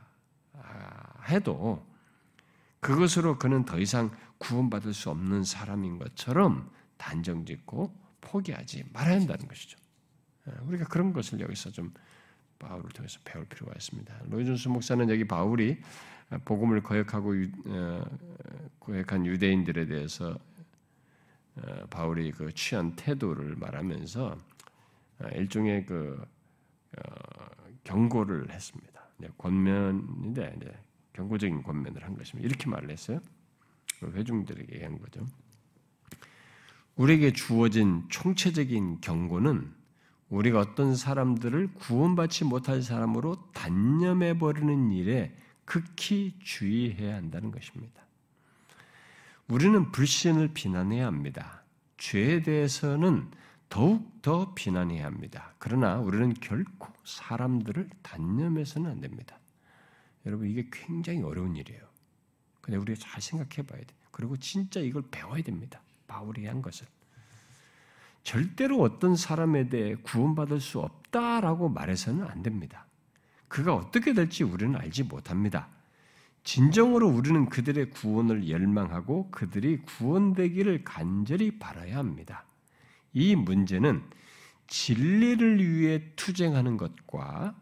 [0.53, 1.87] 아, 해도
[2.81, 9.79] 그것으로 그는 더 이상 구원받을 수 없는 사람인 것처럼 단정짓고 포기하지 말아야 한다는 것이죠.
[10.63, 11.93] 우리가 그런 것을 여기서 좀
[12.59, 14.23] 바울을 통해서 배울 필요가 있습니다.
[14.29, 15.79] 로이존스 목사는 여기 바울이
[16.45, 17.35] 복음을 거역하고
[17.67, 18.05] 어,
[18.81, 20.39] 거역한 유대인들에 대해서
[21.57, 24.39] 어, 바울이 그 취한 태도를 말하면서
[25.19, 26.25] 어, 일종의 그
[27.85, 29.09] 경고를 했습니다.
[29.39, 30.59] 권면인데
[31.13, 32.47] 경고적인 권면을 한 것입니다.
[32.47, 33.21] 이렇게 말을 했어요.
[34.01, 35.27] 그 회중들에게 한 거죠.
[36.97, 39.73] 우리에게 주어진 총체적인 경고는
[40.29, 48.03] 우리가 어떤 사람들을 구원받지 못할 사람으로 단념해 버리는 일에 극히 주의해야 한다는 것입니다.
[49.49, 51.63] 우리는 불신을 비난해야 합니다.
[51.99, 53.31] 죄에 대해서는
[53.69, 55.55] 더욱 더 비난해야 합니다.
[55.59, 59.39] 그러나 우리는 결코 사람들을 단념해서는 안 됩니다.
[60.25, 61.83] 여러분 이게 굉장히 어려운 일이에요.
[62.61, 63.95] 근데 우리가 잘 생각해 봐야 돼.
[64.11, 65.81] 그리고 진짜 이걸 배워야 됩니다.
[66.17, 66.87] 바울이 한 것을.
[68.23, 72.87] 절대로 어떤 사람에 대해 구원받을 수 없다라고 말해서는 안 됩니다.
[73.49, 75.69] 그가 어떻게 될지 우리는 알지 못합니다.
[76.43, 82.45] 진정으로 우리는 그들의 구원을 열망하고 그들이 구원되기를 간절히 바라야 합니다.
[83.13, 84.03] 이 문제는
[84.69, 87.55] 진리를 위해 투쟁하는 것과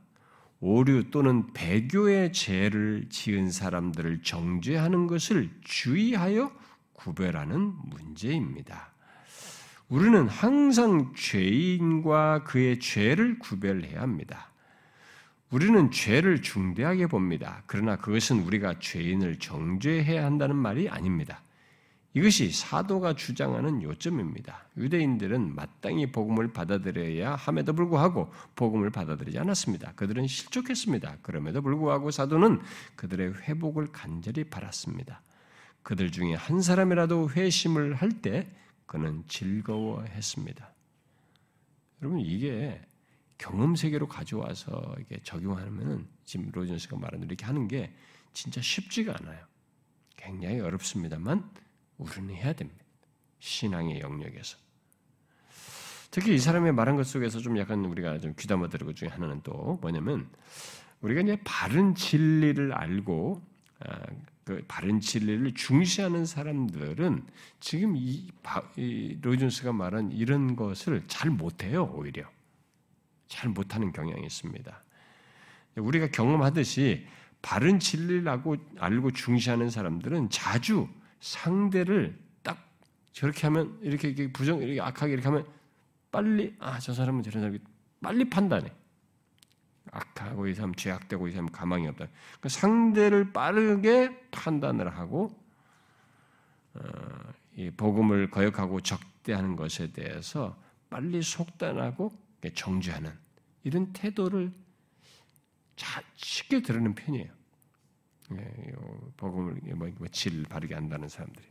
[0.61, 6.51] 오류 또는 배교의 죄를 지은 사람들을 정죄하는 것을 주의하여
[6.94, 8.92] 구별하는 문제입니다.
[9.88, 14.50] 우리는 항상 죄인과 그의 죄를 구별해야 합니다.
[15.50, 17.62] 우리는 죄를 중대하게 봅니다.
[17.66, 21.42] 그러나 그것은 우리가 죄인을 정죄해야 한다는 말이 아닙니다.
[22.14, 24.68] 이것이 사도가 주장하는 요점입니다.
[24.76, 29.92] 유대인들은 마땅히 복음을 받아들여야 함에도 불구하고 복음을 받아들이지 않았습니다.
[29.96, 31.18] 그들은 실족했습니다.
[31.22, 32.61] 그럼에도 불구하고 사도는
[32.94, 35.22] 그들의 회복을 간절히 바랐습니다.
[35.85, 38.49] 그들 중에 한 사람이라도 회심을 할 때
[38.87, 40.73] 그는 즐거워했습니다.
[42.03, 42.81] 여러분 이게
[43.38, 47.92] 경험 세계로 가져와서 이게 적용하면은 지금 로전스가 말한 대로 이렇게 하는 게
[48.33, 49.44] 진짜 쉽지가 않아요.
[50.16, 51.51] 굉장히 어렵습니다만
[51.99, 52.85] 우리는 해야 됩니다.
[53.40, 54.57] 신앙의 영역에서.
[56.11, 59.42] 특히 이 사람의 말한 것 속에서 좀 약간 우리가 좀 귀담아 들은 것 중에 하나는
[59.42, 60.31] 또 뭐냐면
[61.01, 63.42] 우리가 이제 바른 진리를 알고
[63.81, 64.01] 아,
[64.44, 67.24] 그 바른 진리를 중시하는 사람들은
[67.61, 68.30] 지금 이,
[68.76, 72.24] 이 로이존스가 말한 이런 것을 잘 못해요 오히려
[73.26, 74.83] 잘 못하는 경향이 있습니다.
[75.76, 77.07] 우리가 경험하듯이
[77.42, 80.88] 바른 진리를 알고, 알고 중시하는 사람들은 자주
[81.20, 82.70] 상대를 딱
[83.12, 85.46] 저렇게 하면 이렇게, 이렇게 부정 이렇게 악하게 이렇게 하면
[86.12, 87.59] 빨리 아 저 사람은 저런 사람이
[88.00, 88.70] 빨리 판단해.
[89.94, 92.09] 악하고 이 사람 죄악되고 이 사람 가망이 없다.
[92.40, 95.33] 그 상대를 빠르게 판단을 하고
[96.74, 96.80] 어,
[97.57, 100.57] 이 복음을 거역하고 적대하는 것에 대해서
[100.90, 102.12] 빨리 속단하고
[102.54, 103.11] 정죄하는
[103.62, 104.52] 이런 태도를
[106.16, 107.33] 쉽게 들으는 편이에요.
[108.33, 108.74] 예,
[109.16, 111.46] 복음을 뭐, 뭐, 질 바르게 한다는 사람들이.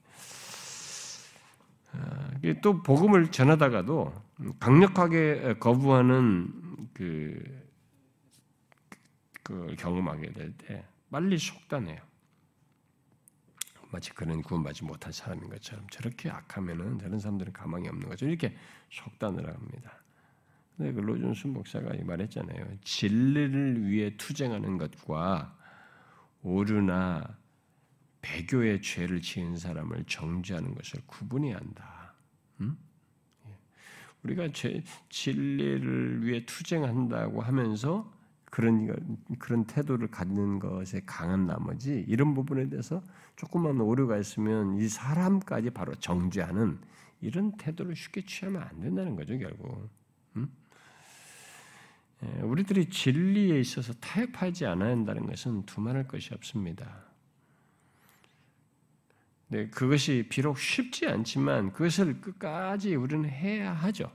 [1.91, 4.13] 아, 또 복음을 전하다가도
[4.59, 7.62] 강력하게 거부하는 그,
[9.43, 12.01] 그 경험하게 될 때 빨리 속단해요.
[13.91, 18.25] 마치 그는 구원받지 못한 사람인 것처럼 저렇게 악하면은 저런 사람들은 가망이 없는 거죠.
[18.25, 18.55] 이렇게
[18.89, 20.01] 속단을 합니다.
[20.75, 22.79] 근데 그 로준수 목사가 말했잖아요.
[22.83, 25.55] 진리를 위해 투쟁하는 것과
[26.41, 27.37] 오류나
[28.23, 32.15] 배교의 죄를 지은 사람을 정죄하는 것을 구분해야 한다.
[32.61, 32.75] 음?
[33.45, 33.51] 예.
[34.23, 38.11] 우리가 죄, 진리를 위해 투쟁한다고 하면서
[38.53, 43.01] 그런 그런 태도를 갖는 것에 강한 나머지 이런 부분에 대해서
[43.35, 46.77] 조금만 오류가 있으면 이 사람까지 바로 정죄하는
[47.19, 49.89] 이런 태도를 쉽게 취하면 안 된다는 거죠 결국.
[50.35, 50.47] 음?
[52.21, 57.05] 예, 우리들이 진리에 있어서 타협하지 않아야 한다는 것은 두말할 것이 없습니다.
[59.47, 64.11] 네, 그것이 비록 쉽지 않지만 그것을 끝까지 우리는 해야 하죠.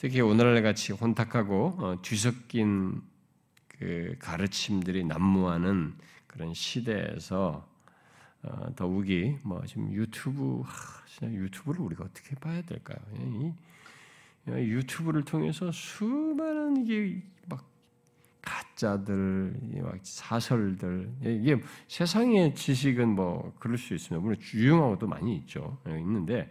[0.00, 3.02] 특히 오늘날 같이 혼탁하고 어, 뒤섞인
[3.68, 5.92] 그 가르침들이 난무하는
[6.26, 7.68] 그런 시대에서
[8.42, 10.62] 어, 더욱이 뭐 지금 유튜브
[11.20, 12.98] 유튜브를 우리가 어떻게 봐야 될까요?
[13.14, 13.52] 이
[14.48, 17.68] 유튜브를 통해서 수많은 이게 막
[18.40, 24.18] 가짜들, 막 사설들 이게 세상의 지식은 뭐 그럴 수 있습니다.
[24.24, 25.76] 물론 유용하고도 많이 있죠.
[25.90, 26.50] 예, 있는데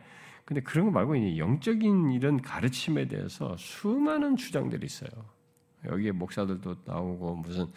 [0.50, 5.12] 근데 그런 거 말고 영적인 이런 가르침에 대해서 수많은 주장들이 있어요.
[5.86, 7.68] 여기에 목사들도 나오고 무슨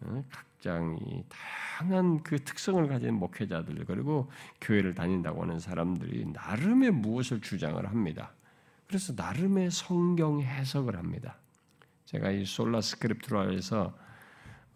[0.00, 4.30] 어, 각장이 다양한 그 특성을 가진 목회자들 그리고
[4.62, 8.32] 교회를 다닌다고 하는 사람들이 나름의 무엇을 주장을 합니다.
[8.86, 11.36] 그래서 나름의 성경 해석을 합니다.
[12.06, 13.94] 제가 이 솔라 스크립트로에서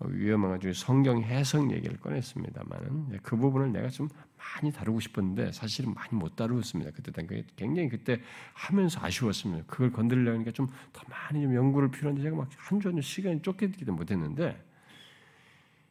[0.01, 5.93] 위험한 것 중에 성경 해석 얘기를 꺼냈습니다만 그 부분을 내가 좀 많이 다루고 싶었는데 사실은
[5.95, 6.93] 많이 못 다루었습니다.
[6.93, 8.21] 그때 당시 굉장히 그때
[8.55, 9.65] 하면서 아쉬웠습니다.
[9.67, 14.63] 그걸 건드리려니까 좀 더 많이 좀 연구를 필요한데 제가 막한주한주 시간이 쫓기기도 못했는데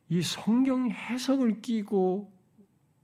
[0.10, 2.32] 이 성경 해석을 끼고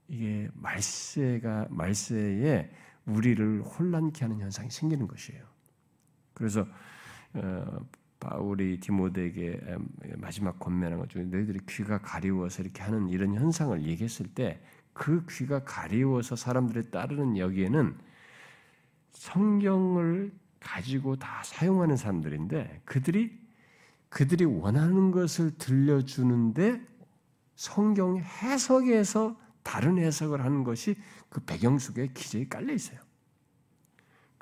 [0.08, 2.70] 이게 말세가 말세에
[3.06, 5.42] 우리를 혼란케 하는 현상이 생기는 것이에요.
[6.34, 6.66] 그래서
[7.34, 7.86] 어,
[8.18, 9.60] 바울이 디모데에게
[10.16, 14.60] 마지막 권면한 것 중에 너희들이 귀가 가리워서 이렇게 하는 이런 현상을 얘기했을 때
[14.96, 17.96] 그 귀가 가리워서 사람들이 따르는 여기에는
[19.12, 23.38] 성경을 가지고 다 사용하는 사람들인데 그들이
[24.08, 26.80] 그들이 원하는 것을 들려주는데
[27.54, 30.96] 성경 해석에서 다른 해석을 하는 것이
[31.28, 32.98] 그 배경 속에 기재에 깔려 있어요.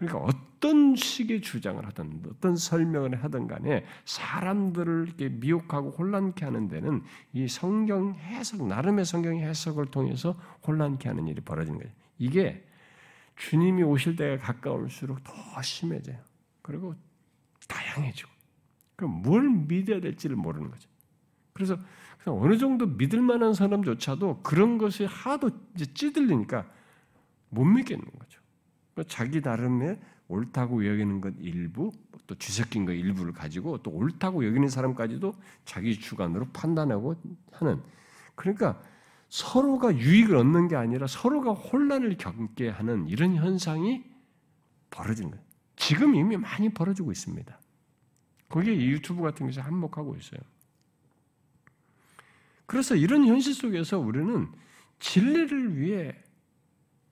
[0.07, 7.03] 그러니까 어떤 식의 주장을 하든 어떤 설명을 하든 간에 사람들을 이렇게 미혹하고 혼란케 하는 데는
[7.33, 10.33] 이 성경 해석 나름의 성경 해석을 통해서
[10.67, 11.93] 혼란케 하는 일이 벌어지는 거예요.
[12.19, 12.65] 이게
[13.37, 16.19] 주님이 오실 때가 가까울수록 더 심해져요.
[16.63, 16.95] 그리고
[17.69, 18.31] 다양해지고.
[18.97, 20.89] 그럼 뭘 믿어야 될지를 모르는 거죠.
[21.53, 21.79] 그래서
[22.27, 26.67] 어느 정도 믿을 만한 사람조차도 그런 것이 하도 찌들리니까
[27.51, 28.41] 못 믿겠는 거죠.
[28.95, 31.93] 그러니까 자기 나름의 옳다고 여기는 것 일부,
[32.27, 37.17] 또 뒤섞인 것 일부를 가지고 또 옳다고 여기는 사람까지도 자기 주관으로 판단하고
[37.53, 37.83] 하는.
[38.35, 38.81] 그러니까
[39.29, 44.05] 서로가 유익을 얻는 게 아니라 서로가 혼란을 겪게 하는 이런 현상이
[44.91, 45.45] 벌어지는 거예요.
[45.77, 47.59] 지금 이미 많이 벌어지고 있습니다.
[48.49, 50.41] 거기에 유튜브 같은 것이 한몫하고 있어요.
[52.67, 54.49] 그래서 이런 현실 속에서 우리는
[55.01, 56.15] 진리를 위해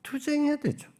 [0.03, 0.92] 투쟁해야 되죠.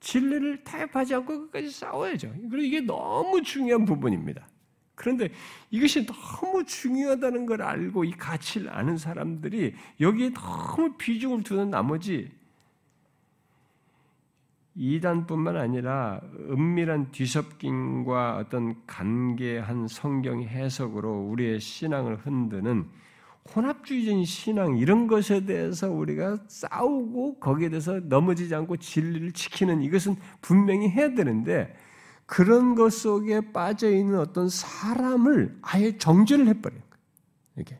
[0.00, 2.32] 진리를 타협하지 않고 끝까지 싸워야죠.
[2.50, 4.46] 그리고 이게 너무 중요한 부분입니다.
[4.94, 5.30] 그런데
[5.70, 12.30] 이것이 너무 중요하다는 걸 알고 이 가치를 아는 사람들이 여기에 너무 비중을 두는 나머지
[14.74, 22.86] 이단뿐만 아니라 은밀한 뒤섞임과 어떤 간계한 성경 해석으로 우리의 신앙을 흔드는
[23.54, 30.88] 혼합주의적인 신앙 이런 것에 대해서 우리가 싸우고 거기에 대해서 넘어지지 않고 진리를 지키는 이것은 분명히
[30.88, 31.74] 해야 되는데
[32.26, 36.82] 그런 것 속에 빠져 있는 어떤 사람을 아예 정죄를 해버려요.
[37.56, 37.78] 이렇게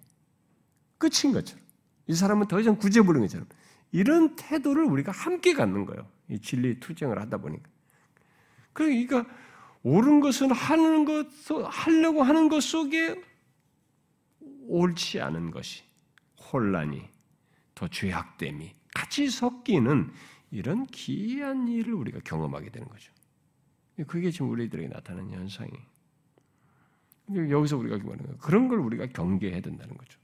[0.99, 1.63] 끝인 것처럼
[2.07, 3.47] 이 사람은 더 이상 구제 부르는 것처럼
[3.93, 6.07] 이런 태도를 우리가 함께 갖는 거예요.
[6.29, 7.69] 이 진리 투쟁을 하다 보니까
[8.73, 9.25] 그러니까
[9.83, 11.27] 옳은 것은 하는 것
[11.65, 13.21] 하려고 하는 것 속에
[14.69, 15.85] 옳지 않은 것이
[16.53, 17.09] 혼란이
[17.75, 20.11] 더 죄악됨이 같이 섞이는
[20.51, 23.13] 이런 기이한 일을 우리가 경험하게 되는 거죠.
[24.07, 25.71] 그게 지금 우리들에게 나타나는 현상이.
[27.35, 30.19] 여기서 우리가 말하는 그런 걸 우리가 경계해야 된다는 거죠.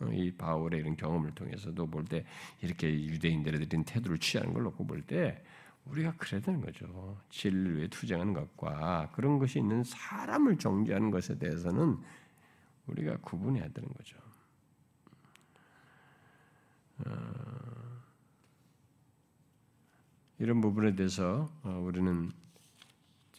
[0.00, 2.24] 어, 이 바울의 이런 경험을 통해서도 볼 때
[2.62, 5.42] 이렇게 유대인들에 대한 태도를 취하는 걸 놓고 볼 때
[5.86, 7.18] 우리가 그래야 되는 거죠.
[7.44, 11.98] 위해 투쟁하는 것과 그런 것이 있는 사람을 정죄하는 것에 대해서는
[12.88, 14.18] 우리가 구분해야 되는 거죠.
[16.98, 18.02] 어,
[20.38, 22.30] 이런 부분에 대해서 어, 우리는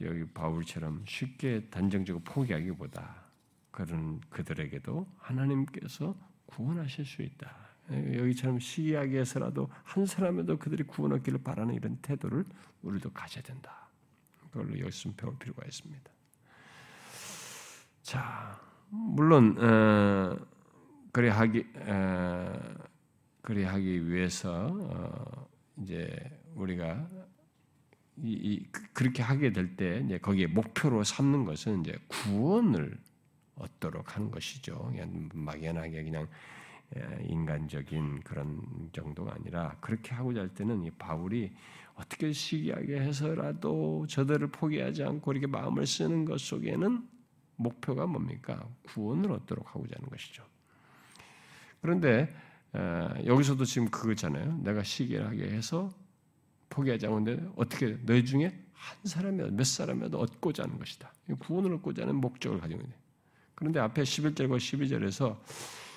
[0.01, 3.23] 여기 바울처럼 쉽게 단정적으로 포기하기보다
[3.71, 7.69] 그런 그들에게도 하나님께서 구원하실 수 있다.
[7.91, 12.45] 여기처럼 시기하게 해서라도 한 사람에도 그들이 구원 얻기를 바라는 이런 태도를
[12.83, 13.89] 우리도 가져야 된다.
[14.51, 16.11] 그걸로 여기서 배울 필요가 있습니다.
[18.03, 20.35] 자, 물론 어,
[21.11, 22.53] 그래 하기 어,
[23.41, 25.47] 그래 하기 위해서 어,
[25.81, 26.09] 이제
[26.55, 27.07] 우리가
[28.17, 32.97] 이, 이, 그, 그렇게 하게 될 때 이제 거기에 목표로 삼는 것은 이제 구원을
[33.55, 34.77] 얻도록 하는 것이죠.
[34.91, 36.27] 그냥 막연하게 그냥
[37.27, 41.51] 인간적인 그런 정도가 아니라 그렇게 하고자 할 때는 이 바울이
[41.95, 47.07] 어떻게 시기하게 해서라도 저들을 포기하지 않고 이렇게 마음을 쓰는 것 속에는
[47.59, 48.65] 목표가 뭡니까?
[48.83, 50.43] 구원을 얻도록 하고자 하는 것이죠.
[51.81, 52.33] 그런데
[53.25, 54.59] 여기서도 지금 그거잖아요.
[54.63, 55.91] 내가 시기하게 해서
[56.69, 61.11] 포기하지 않는데 어떻게 너희 중에 한 사람이라도 몇 사람이라도 얻고자 하는 것이다.
[61.39, 62.95] 구원을 얻고자 하는 목적을 가지고 있는.
[63.55, 65.37] 그런데 앞에 11절과 12절에서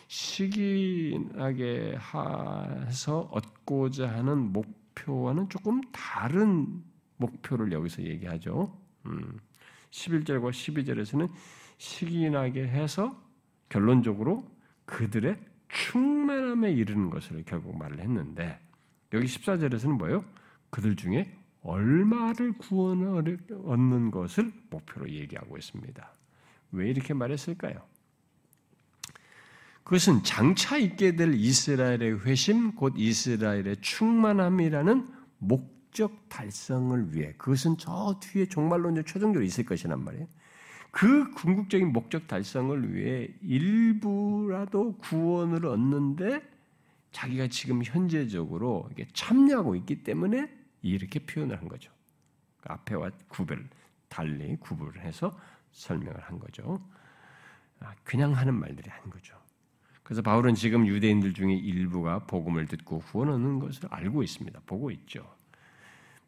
[0.09, 1.97] 시기하게
[2.87, 6.83] 해서 얻고자 하는 목표와는 조금 다른
[7.19, 8.77] 목표를 여기서 얘기하죠.
[9.07, 9.39] 음.
[9.93, 11.29] 11절과 12절에서는
[11.79, 13.17] 시기나게 해서
[13.69, 14.45] 결론적으로
[14.85, 18.59] 그들의 충만함에 이르는 것을 결국 말을 했는데
[19.13, 20.25] 여기 14절에서는 뭐예요?
[20.71, 26.13] 그들 중에 얼마를 구원을 얻는 것을 목표로 얘기하고 있습니다.
[26.73, 27.83] 왜 이렇게 말했을까요?
[29.85, 38.19] 그것은 장차 있게 될 이스라엘의 회심, 곧 이스라엘의 충만함이라는 목 적 달성을 위해 그것은 저
[38.21, 40.27] 뒤에 종말로 이제 최종적으로 있을 것이란 말이에요.
[40.91, 46.43] 그 궁극적인 목적 달성을 위해 일부라도 구원을 얻는데
[47.13, 50.51] 자기가 지금 현재적으로 참여하고 있기 때문에
[50.83, 51.91] 이렇게 표현을 한 거죠.
[52.61, 53.69] 그 앞에와 구별
[54.09, 55.39] 달리 구분을 해서
[55.73, 56.83] 설명을 한 거죠.
[57.81, 59.37] 아, 그냥 하는 말들이 아닌 거죠.
[60.03, 64.61] 그래서 바울은 지금 유대인들 중에 일부가 복음을 듣고 구원 얻는 것을 알고 있습니다.
[64.67, 65.27] 보고 있죠.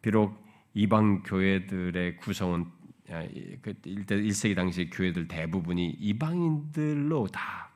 [0.05, 0.37] 비록
[0.75, 2.67] 이방 교회들의 구성은
[3.09, 7.71] 1세기 그 당시 교회들 대부분이 이방인들로 다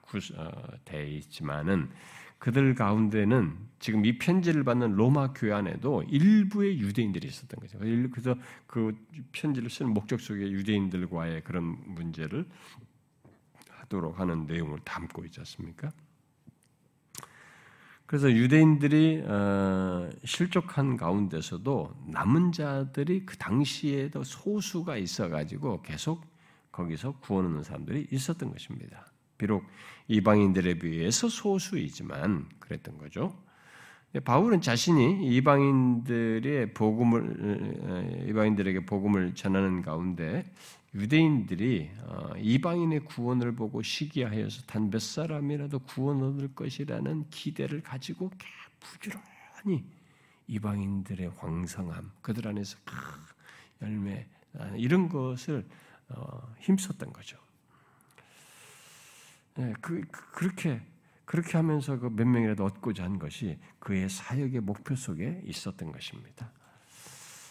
[0.84, 1.88] 되어 있지만은
[2.38, 7.78] 그들 가운데는 지금 이 편지를 받는 로마 교회 안에도 일부의 유대인들이 있었던 거죠.
[7.78, 8.36] 그래서
[8.66, 8.94] 그
[9.32, 12.44] 편지를 쓰는 목적 속에 유대인들과의 그런 문제를
[13.70, 15.90] 하도록 하는 내용을 담고 있지 않습니까?
[18.08, 26.24] 그래서 유대인들이 어, 실족한 가운데서도 남은 자들이 그 당시에도 소수가 있어가지고 계속
[26.72, 29.04] 거기서 구원 얻는 사람들이 있었던 것입니다.
[29.36, 29.62] 비록
[30.08, 33.36] 이방인들에 비해서 소수이지만 그랬던 거죠.
[34.24, 40.50] 바울은 자신이 이방인들의 복음을 이방인들에게 복음을 전하는 가운데
[40.94, 48.30] 유대인들이 어, 이방인의 구원을 보고 시기하여서 단 몇 사람이라도 구원 얻을 것이라는 기대를 가지고
[48.80, 49.84] 부지런히
[50.46, 52.78] 이방인들의 황성함, 그들 안에서
[53.82, 54.26] 열매
[54.76, 55.66] 이런 것을
[56.08, 57.38] 어, 힘썼던 거죠.
[59.56, 60.00] 네, 그,
[60.32, 60.80] 그렇게
[61.26, 66.50] 그렇게 하면서 그 몇 명이라도 얻고자 한 것이 그의 사역의 목표 속에 있었던 것입니다.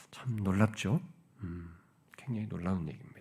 [0.09, 0.99] 참 놀랍죠.
[1.43, 1.71] 음,
[2.17, 3.16] 굉장히 놀라운 얘기입니다.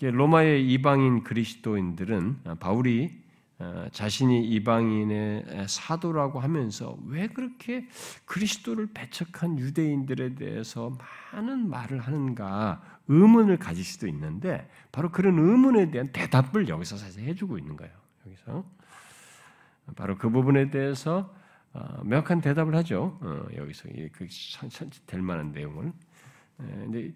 [0.00, 3.20] 로마의 이방인 그리스도인들은 아, 바울이
[3.58, 7.86] 아, 자신이 이방인의 사도라고 하면서 왜 그렇게
[8.24, 10.96] 그리스도를 배척한 유대인들에 대해서
[11.32, 17.58] 많은 말을 하는가 의문을 가질 수도 있는데 바로 그런 의문에 대한 대답을 여기서 사실 해주고
[17.58, 17.92] 있는 거예요.
[18.26, 18.64] 여기서
[19.96, 21.34] 바로 그 부분에 대해서
[21.72, 23.18] 어, 명확한 대답을 하죠.
[23.20, 24.26] 어, 여기서 그
[25.06, 25.92] 될 만한 내용을.
[26.56, 27.12] 근데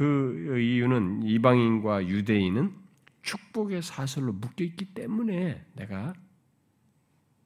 [0.00, 2.74] 그 이유는 이방인과 유대인은
[3.20, 6.14] 축복의 사슬로 묶여 있기 때문에 내가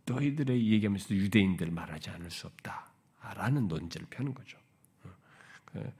[0.07, 4.57] 너희들의 얘기하면서도 유대인들 말하지 않을 수 없다라는 논제를 펴는 거죠.
[5.03, 5.93] 어,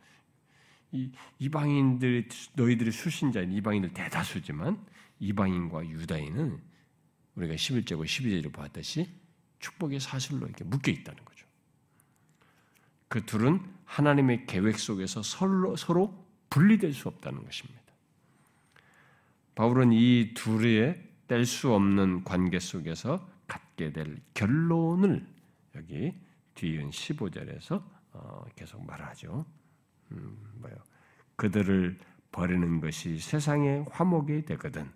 [0.93, 4.79] 그이 이방인들 너희들의 수신자인 이방인들 대다수지만
[5.19, 6.61] 이방인과 유다인은
[7.35, 9.09] 우리가 11절과 12절을 보았듯이
[9.59, 11.49] 축복의 사슬로 이렇게 묶여 있다는 거죠.
[13.09, 16.24] 그 둘은 하나님의 계획 속에서 서로, 서로
[16.55, 17.83] 분리될 수 없다는 것입니다.
[19.57, 25.27] 바울은 이 둘의 뗄 수 없는 관계 속에서 갖게 될 결론을
[25.75, 26.15] 여기
[26.55, 27.83] 뒤은 15절에서
[28.13, 29.45] 어, 계속 말하죠.
[30.13, 30.77] 음, 뭐요?
[31.35, 31.99] 그들을
[32.31, 34.89] 버리는 것이 세상의 화목이 되거든.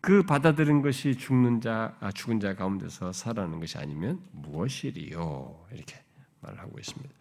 [0.00, 5.66] 그 받아들인 것이 죽는 자, 아, 죽은 자 가운데서 살아나는 것이 아니면 무엇이리요?
[5.72, 6.02] 이렇게
[6.40, 7.14] 말하고 있습니다.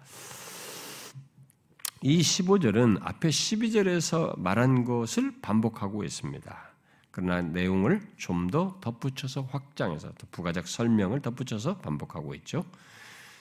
[2.02, 6.68] 이 15절은 앞에 12절에서 말한 것을 반복하고 있습니다.
[7.12, 12.64] 그러나 내용을 좀 더 덧붙여서 확장해서 부가적 설명을 덧붙여서 반복하고 있죠.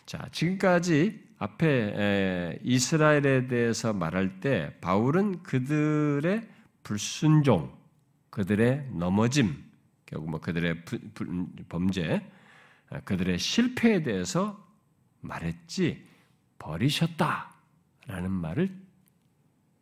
[0.06, 6.48] 자, 지금까지 앞에 이스라엘에 대해서 말할 때 바울은 그들의
[6.82, 7.76] 불순종,
[8.30, 9.62] 그들의 넘어짐,
[10.06, 10.84] 결국 뭐 그들의
[11.68, 12.26] 범죄,
[13.04, 14.64] 그들의 실패에 대해서
[15.20, 16.06] 말했지
[16.58, 17.52] 버리셨다.
[18.06, 18.74] 라는 말을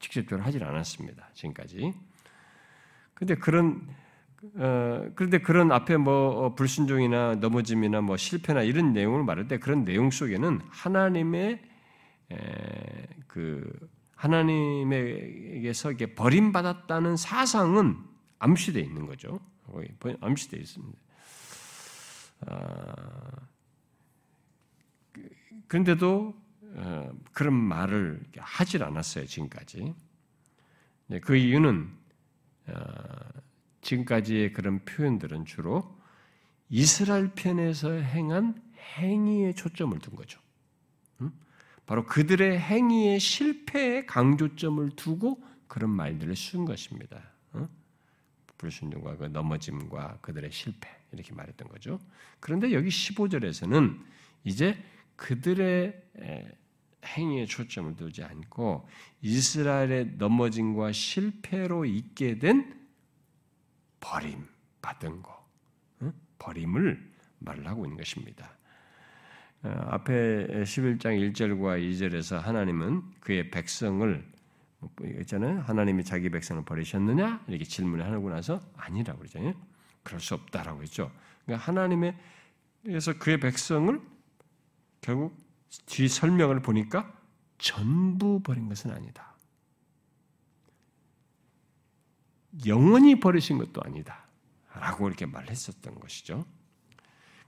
[0.00, 1.30] 직접적으로 하질 않았습니다.
[1.34, 1.94] 지금까지.
[3.14, 3.86] 근데 그런
[4.56, 9.84] 어, 그런데 그런 앞에 뭐 어, 불순종이나 넘어짐이나 뭐 실패나 이런 내용을 말할 때 그런
[9.84, 11.62] 내용 속에는 하나님의
[12.30, 17.96] 에, 그 하나님에게서 이게 버림받았다는 사상은
[18.38, 19.40] 암시되어 있는 거죠.
[20.20, 20.98] 암시되어 있습니다.
[22.46, 23.30] 아,
[25.12, 25.28] 그,
[25.68, 26.43] 그런데도 어,
[27.32, 29.94] 그런 말을 하질 않았어요 지금까지.
[31.06, 31.90] 네, 그 이유는
[32.66, 32.74] 어,
[33.82, 35.98] 지금까지의 그런 표현들은 주로
[36.70, 38.62] 이스라엘 편에서 행한
[38.98, 40.40] 행위에 초점을 둔 거죠.
[41.86, 47.22] 바로 그들의 행위의 실패에 강조점을 두고 그런 말들을 쓴 것입니다.
[48.56, 52.00] 불순종과 그 넘어짐과 그들의 실패 이렇게 말했던 거죠.
[52.40, 54.00] 그런데 여기 15절에서는
[54.44, 54.82] 이제
[55.16, 56.02] 그들의
[57.04, 58.88] 행위에 초점을 두지 않고
[59.22, 62.84] 이스라엘의 넘어짐과 실패로 있게 된
[64.00, 64.46] 버림
[64.82, 65.48] 받은 거,
[66.38, 68.56] 버림을 말을 하고 있는 것입니다.
[69.62, 74.34] 어, 앞에 11장 1절과 2절에서 하나님은 그의 백성을
[74.80, 74.90] 뭐
[75.20, 75.60] 있잖아요.
[75.60, 79.54] 하나님이 자기 백성을 버리셨느냐 이렇게 질문을 하고 나서 아니라고 그러잖아요.
[80.02, 81.10] 그럴 수 없다라고 했죠.
[81.44, 82.14] 그러니까 하나님의
[82.84, 83.98] 그래서 그의 백성을
[85.00, 85.43] 결국
[85.86, 87.12] 뒤 설명을 보니까
[87.58, 89.34] 전부 버린 것은 아니다.
[92.66, 94.26] 영원히 버리신 것도 아니다.
[94.74, 96.44] 라고 이렇게 말했었던 것이죠.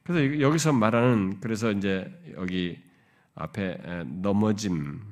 [0.03, 2.83] 그래서 여기서 말하는, 그래서 이제 여기
[3.35, 5.03] 앞에 넘어짐,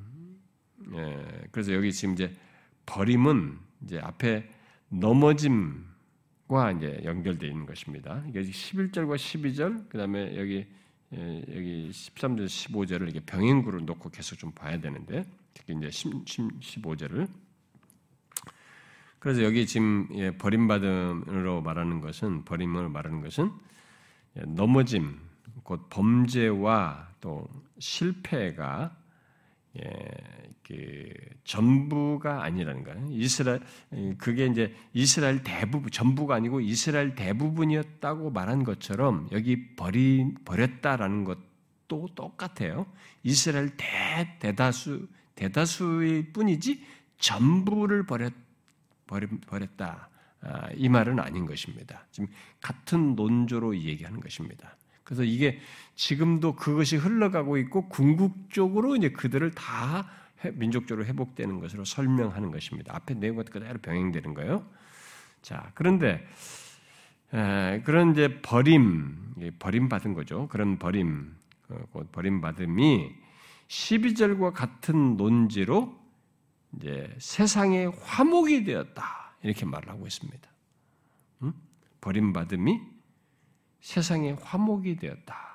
[1.50, 2.32] 그래서 여기 지금 이제
[2.86, 4.48] 버림은 이제 앞에
[4.88, 8.22] 넘어짐과 이제 연결되어 있는 것입니다.
[8.28, 10.68] 이게 11절과 12절, 그 다음에 여기 예,
[11.16, 17.28] 여기 13절 15절을 이렇게 병행구로 놓고 계속 좀 봐야 되는데 특히 이제 15절을.
[19.18, 23.50] 그래서 여기 지금 예, 버림받음으로 말하는 것은 버림을 말하는 것은
[24.36, 25.18] 예, 넘어짐
[25.62, 27.48] 곧 범죄와 또
[27.78, 28.94] 실패가
[29.78, 30.53] 예, 그
[31.44, 33.06] 전부가 아니라는 거예요.
[33.10, 33.60] 이스라엘
[34.18, 42.86] 그게 이제 이스라엘 대부분 전부가 아니고 이스라엘 대부분이었다고 말한 것처럼 여기 버리 버렸다라는 것도 똑같아요.
[43.22, 46.82] 이스라엘 대 대다수 대다수일 뿐이지
[47.18, 48.32] 전부를 버렸,
[49.06, 50.08] 버렸다.
[50.40, 52.06] 아, 이 말은 아닌 것입니다.
[52.10, 52.28] 지금
[52.60, 54.76] 같은 논조로 얘기하는 것입니다.
[55.02, 55.58] 그래서 이게
[55.94, 60.06] 지금도 그것이 흘러가고 있고 궁극적으로 이제 그들을 다
[60.52, 62.94] 민족적으로 회복되는 것으로 설명하는 것입니다.
[62.96, 64.66] 앞에 내용과 그대로 병행되는 거예요.
[65.42, 66.26] 자, 그런데
[67.32, 70.48] 에, 그런 이제 버림, 버림 받은 거죠.
[70.48, 71.34] 그런 버림,
[71.68, 73.12] 어, 버림 받음이
[73.68, 75.94] 12절과 같은 논지로
[76.76, 80.48] 이제 세상의 화목이 되었다 이렇게 말을 하고 있습니다.
[81.42, 81.52] 음?
[82.00, 82.80] 버림 받음이
[83.80, 85.53] 세상의 화목이 되었다.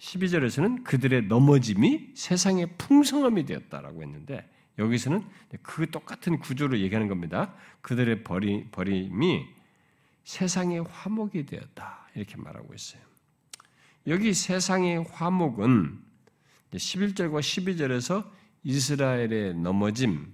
[0.00, 4.48] 12절에서는 그들의 넘어짐이 세상의 풍성함이 되었다라고 했는데
[4.78, 5.22] 여기서는
[5.62, 7.54] 그 똑같은 구조를 얘기하는 겁니다.
[7.82, 9.46] 그들의 버리, 버림이
[10.24, 12.08] 세상의 화목이 되었다.
[12.14, 13.02] 이렇게 말하고 있어요.
[14.06, 16.00] 여기 세상의 화목은
[16.72, 18.26] 11절과 12절에서
[18.62, 20.32] 이스라엘의 넘어짐,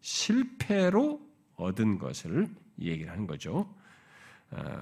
[0.00, 1.20] 실패로
[1.56, 2.48] 얻은 것을
[2.80, 3.74] 얘기를 하는 거죠.
[4.52, 4.80] 어,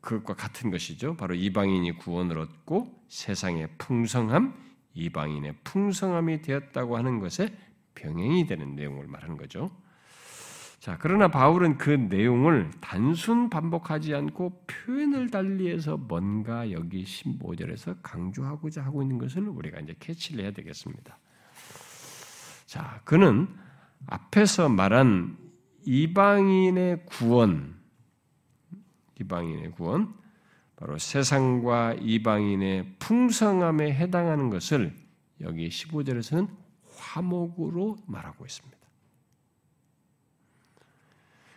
[0.00, 1.16] 그것과 같은 것이죠.
[1.16, 4.54] 바로 이방인이 구원을 얻고 세상의 풍성함,
[4.94, 7.56] 이방인의 풍성함이 되었다고 하는 것에
[7.94, 9.70] 병행이 되는 내용을 말하는 거죠.
[10.78, 19.02] 자, 그러나 바울은 그 내용을 단순 반복하지 않고 표현을 달리해서 뭔가 여기 15절에서 강조하고자 하고
[19.02, 21.18] 있는 것을 우리가 이제 캐치를 해야 되겠습니다.
[22.66, 23.48] 자, 그는
[24.06, 25.36] 앞에서 말한
[25.84, 27.75] 이방인의 구원,
[29.20, 30.14] 이방인의 구원,
[30.76, 34.94] 바로 세상과 이방인의 풍성함에 해당하는 것을
[35.40, 36.48] 여기 15절에서는
[36.96, 38.76] 화목으로 말하고 있습니다.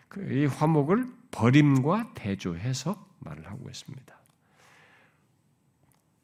[0.08, 4.20] 그이 화목을 버림과 대조해서 말을 하고 있습니다.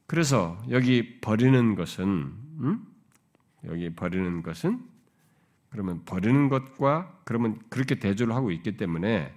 [0.07, 2.87] 그래서 여기 버리는 것은 음?
[3.65, 4.87] 여기 버리는 것은
[5.69, 9.33] 그러면 버리는 것과 그러면 그렇게 대조를 하고 있기 때문에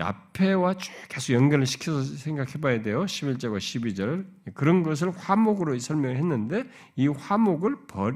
[0.00, 3.04] 앞에와 쭉 계속 연결을 시켜서 생각해 봐야 돼요.
[3.04, 4.54] 11절과 12절.
[4.54, 6.64] 그런 것을 화목으로 설명을 했는데
[6.96, 8.12] 이 화목을 버,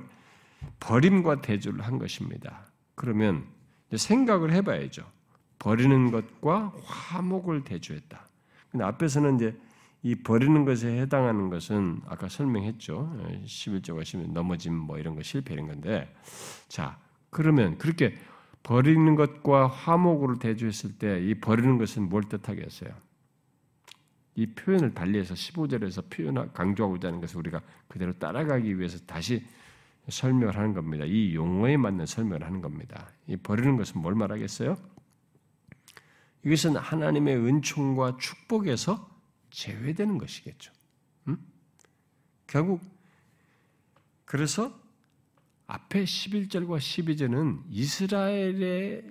[0.80, 2.66] 버림과 대조를 한 것입니다.
[2.94, 3.44] 그러면
[3.94, 5.04] 생각을 해 봐야죠.
[5.58, 8.26] 버리는 것과 화목을 대조했다.
[8.70, 9.56] 근데 앞에서는 이제
[10.02, 13.44] 이 버리는 것에 해당하는 것은 아까 설명했죠.
[13.46, 16.14] 11절과 12절 넘어짐 뭐 이런 거 실패 이런 건데
[16.68, 16.98] 자,
[17.30, 18.14] 그러면 그렇게
[18.64, 22.90] 버리는 것과 화목으로 대조했을 때 이 버리는 것은 뭘 뜻하겠어요?
[24.36, 29.44] 이 표현을 달리해서 15절에서 표현 강조하고자 하는 것을 우리가 그대로 따라가기 위해서 다시
[30.08, 31.04] 설명을 하는 겁니다.
[31.04, 33.12] 이 용어에 맞는 설명을 하는 겁니다.
[33.28, 34.76] 이 버리는 것은 뭘 말하겠어요?
[36.44, 39.08] 이것은 하나님의 은총과 축복에서
[39.50, 40.72] 제외되는 것이겠죠.
[41.28, 41.38] 음?
[42.46, 42.80] 결국
[44.24, 44.83] 그래서
[45.66, 49.02] 앞에 11절과 12절은 이스라엘의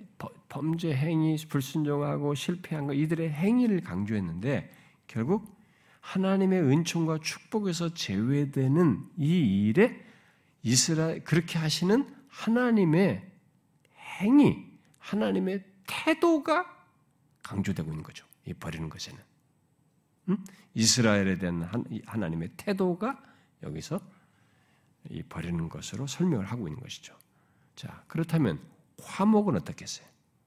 [0.48, 4.72] 범죄 행위, 불순종하고 실패한 것 이들의 행위를 강조했는데
[5.06, 5.52] 결국
[6.00, 10.04] 하나님의 은총과 축복에서 제외되는 이 일에
[10.62, 13.30] 이스라엘 그렇게 하시는 하나님의
[14.20, 14.64] 행위,
[14.98, 16.66] 하나님의 태도가
[17.42, 18.26] 강조되고 있는 거죠.
[18.46, 19.20] 이 버리는 것에는
[20.28, 20.44] 음?
[20.74, 21.62] 이스라엘에 대한
[22.06, 23.20] 하나님의 태도가
[23.62, 24.00] 여기서
[25.10, 27.16] 이 버리는 것으로 설명을 하고 있는 것이죠.
[27.76, 28.60] 자, 그렇다면
[29.02, 30.06] 화목은 어떻겠어요?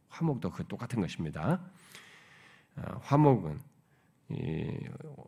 [0.10, 1.62] 화목도 그 똑같은 것입니다.
[2.76, 3.60] 어, 화목은
[4.30, 4.80] 이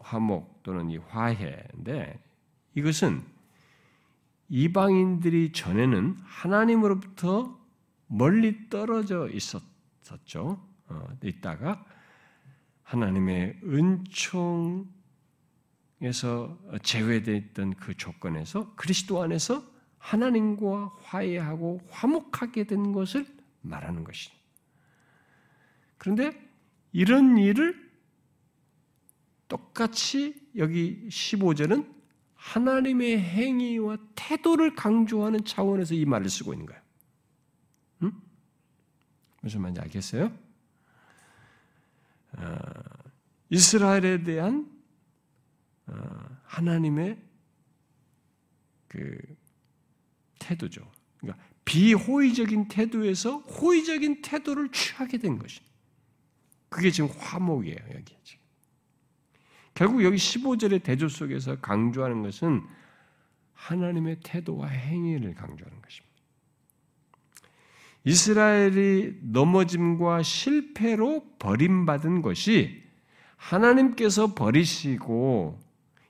[0.02, 2.20] 화목 또는 이 화해인데
[2.76, 3.24] 이것은
[4.50, 7.58] 이방인들이 전에는 하나님으로부터
[8.08, 10.60] 멀리 떨어져 있었죠.
[10.88, 11.86] 어, 있다가
[12.84, 14.88] 하나님의 은총
[16.02, 23.26] 에서 제외되어 있던 그 조건에서 그리스도 안에서 하나님과 화해하고 화목하게 된 것을
[23.62, 24.34] 말하는 것이죠.
[25.98, 26.32] 그런데
[26.94, 27.90] 이런 일을
[29.50, 32.00] 똑같이 여기 15절은
[32.36, 36.82] 하나님의 행위와 태도를 강조하는 차원에서 이 말을 쓰고 있는 거예요.
[38.04, 38.22] 음?
[39.42, 40.32] 무슨 말인지 알겠어요?
[42.38, 42.58] 어,
[43.50, 44.79] 이스라엘에 대한 어,
[46.46, 47.18] 하나님의
[48.88, 49.18] 그
[50.40, 50.90] 태도죠.
[51.20, 55.62] 그러니까 비호의적인 태도에서 호의적인 태도를 취하게 된 것이.
[56.70, 58.44] 그게 지금 화목이에요, 여기 지금.
[59.74, 62.64] 결국 여기 15절의 대조 속에서 강조하는 것은
[63.54, 66.10] 하나님의 태도와 행위를 강조하는 것입니다.
[68.06, 72.84] 이스라엘이 넘어짐과 실패로 버림받은 것이
[73.36, 75.60] 하나님께서 버리시고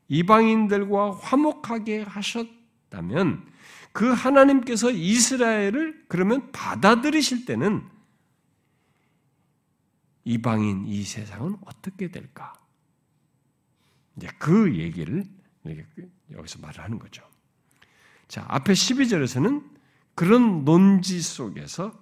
[0.10, 3.48] 이방인들과 화목하게 하셨다면
[3.92, 7.84] 그 하나님께서 이스라엘을 그러면 받아들이실 때는
[10.26, 12.54] 이방인 이 세상은 어떻게 될까?
[14.16, 15.26] 이제 그 얘기를
[16.32, 17.24] 여기서 말을 하는 거죠.
[18.28, 19.64] 자, 앞에 12절에서는
[20.14, 21.98] 그런 논지 속에서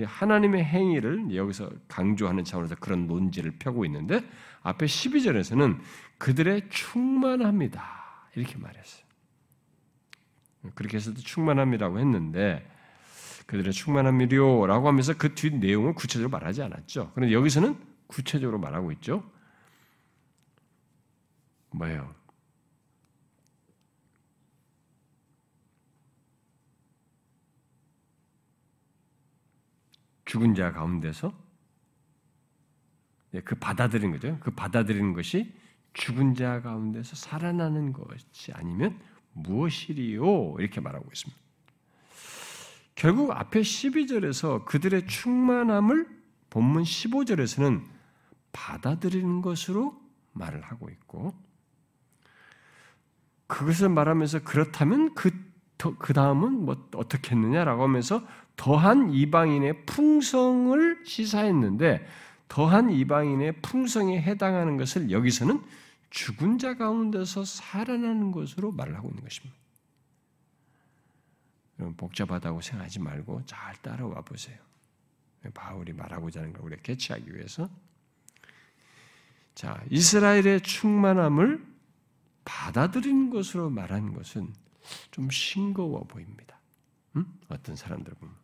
[0.00, 4.22] 하나님의 행위를 여기서 강조하는 차원에서 그런 논지를 펴고 있는데
[4.62, 5.78] 앞에 12절에서는
[6.18, 8.28] 그들의 충만합니다.
[8.34, 9.06] 이렇게 말했어요.
[10.74, 12.68] 그렇게 해서도 충만함이라고 했는데
[13.46, 17.12] 그들의 충만함이료라고 하면서 그 뒷 내용을 구체적으로 말하지 않았죠.
[17.14, 19.30] 그런데 여기서는 구체적으로 말하고 있죠.
[21.70, 22.14] 뭐예요?
[30.24, 31.32] 죽은 자 가운데서
[33.34, 34.38] 예, 그 받아들인 거죠.
[34.40, 35.57] 그 받아들이는 것이
[35.98, 38.98] 죽은 자 가운데서 살아나는 것이 아니면
[39.32, 40.56] 무엇이리요?
[40.58, 41.40] 이렇게 말하고 있습니다.
[42.94, 46.08] 결국 앞에 12절에서 그들의 충만함을
[46.50, 47.84] 본문 15절에서는
[48.52, 50.00] 받아들이는 것으로
[50.32, 51.34] 말을 하고 있고
[53.48, 55.30] 그것을 말하면서 그렇다면 그,
[55.98, 58.26] 그 다음은 뭐 어떻게 했느냐라고 하면서
[58.56, 62.06] 더한 이방인의 풍성을 시사했는데
[62.48, 65.62] 더한 이방인의 풍성에 해당하는 것을 여기서는
[66.10, 69.56] 죽은 자 가운데서 살아나는 것으로 말을 하고 있는 것입니다.
[71.96, 74.58] 복잡하다고 생각하지 말고 잘 따라와 보세요.
[75.54, 77.68] 바울이 말하고자 하는 걸 우리가 개취하기 위해서.
[79.54, 81.64] 자, 이스라엘의 충만함을
[82.44, 84.52] 받아들이는 것으로 말하는 것은
[85.10, 86.58] 좀 싱거워 보입니다.
[87.16, 87.26] 음?
[87.48, 88.34] 어떤 사람들 보면.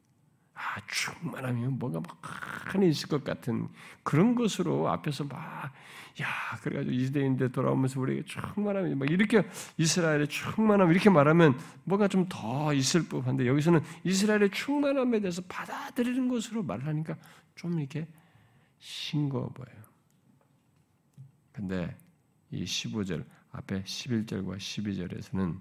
[0.65, 3.69] 아, 충만하면 뭔가 막 하나 있을 것 같은
[4.03, 5.73] 그런 것으로 앞에서 막,
[6.21, 6.27] 야,
[6.63, 9.47] 그래가지고 이스라엘인데 돌아오면서 우리에게 충만함이 막 이렇게
[9.77, 16.63] 이스라엘의 충만함 이렇게 말하면 뭔가 좀 더 있을 법한데 여기서는 이스라엘의 충만함에 대해서 받아들이는 것으로
[16.63, 17.17] 말하니까
[17.55, 18.09] 좀 이렇게
[18.79, 19.83] 싱거워 보여요.
[21.53, 21.97] 근데
[22.51, 25.61] 이 15절, 앞에 11절과 12절에서는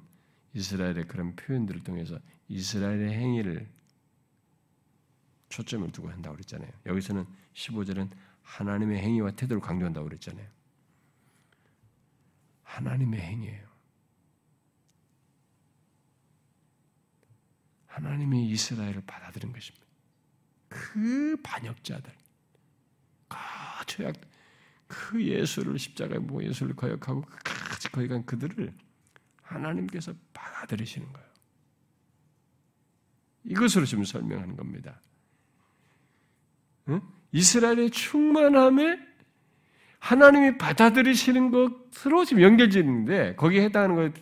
[0.53, 3.67] 이스라엘의 그런 표현들을 통해서 이스라엘의 행위를
[5.53, 6.71] 초점을 두고 한다고 그랬잖아요.
[6.87, 8.09] 여기서는 15절은
[8.41, 10.47] 하나님의 행위와 태도를 강조한다고 그랬잖아요.
[12.63, 13.67] 하나님의 행위예요.
[17.85, 19.85] 하나님이 이스라엘을 받아들인 것입니다.
[20.69, 22.11] 그 반역자들,
[23.27, 23.37] 그
[23.85, 24.15] 죄악,
[24.87, 28.75] 그 예수를 십자가에 뭐 예수를 거역하고 끝까지 거역한 그들을
[29.43, 31.29] 하나님께서 받아들이시는 거예요.
[33.43, 34.99] 이것으로 지금 설명하는 겁니다.
[37.31, 38.99] 이스라엘의 충만함에
[39.99, 44.13] 하나님이 받아들이시는 것으로 지금 연결되는데 거기에 해당하는 것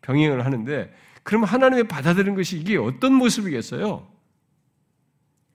[0.00, 4.06] 병행을 하는데 그럼 하나님이 받아들이는 것이 이게 어떤 모습이겠어요?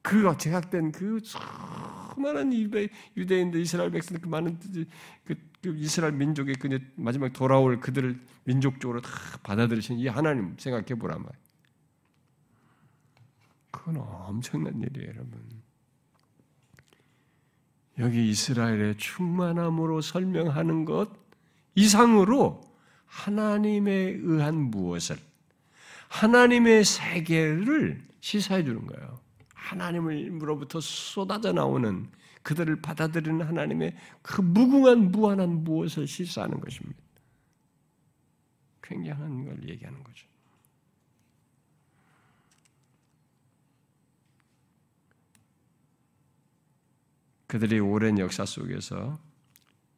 [0.02, 2.52] 그 제약된 그 수많은
[3.16, 4.58] 유대인들, 이스라엘 백성들 그 많은
[5.24, 9.10] 그, 그 이스라엘 민족의 그 마지막 돌아올 그들을 민족적으로 다
[9.44, 11.32] 받아들이신 이 하나님 생각해 보라 말.
[13.72, 15.59] 그건 엄청난 일이에요, 여러분.
[18.00, 21.10] 여기 이스라엘의 충만함으로 설명하는 것
[21.76, 22.62] 이상으로
[23.06, 23.92] 하나님에
[24.22, 25.18] 의한 무엇을
[26.08, 29.20] 하나님의 세계를 시사해 주는 거예요.
[29.54, 32.08] 하나님으로부터 쏟아져 나오는
[32.42, 37.00] 그들을 받아들이는 하나님의 그 무궁한 무한한 무엇을 시사하는 것입니다.
[38.82, 40.29] 굉장한 걸 얘기하는 거죠.
[47.50, 49.20] 그들이 오랜 역사 속에서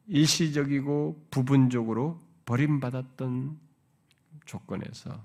[0.06, 3.60] 일시적이고 부분적으로 버림받았던
[4.46, 5.22] 조건에서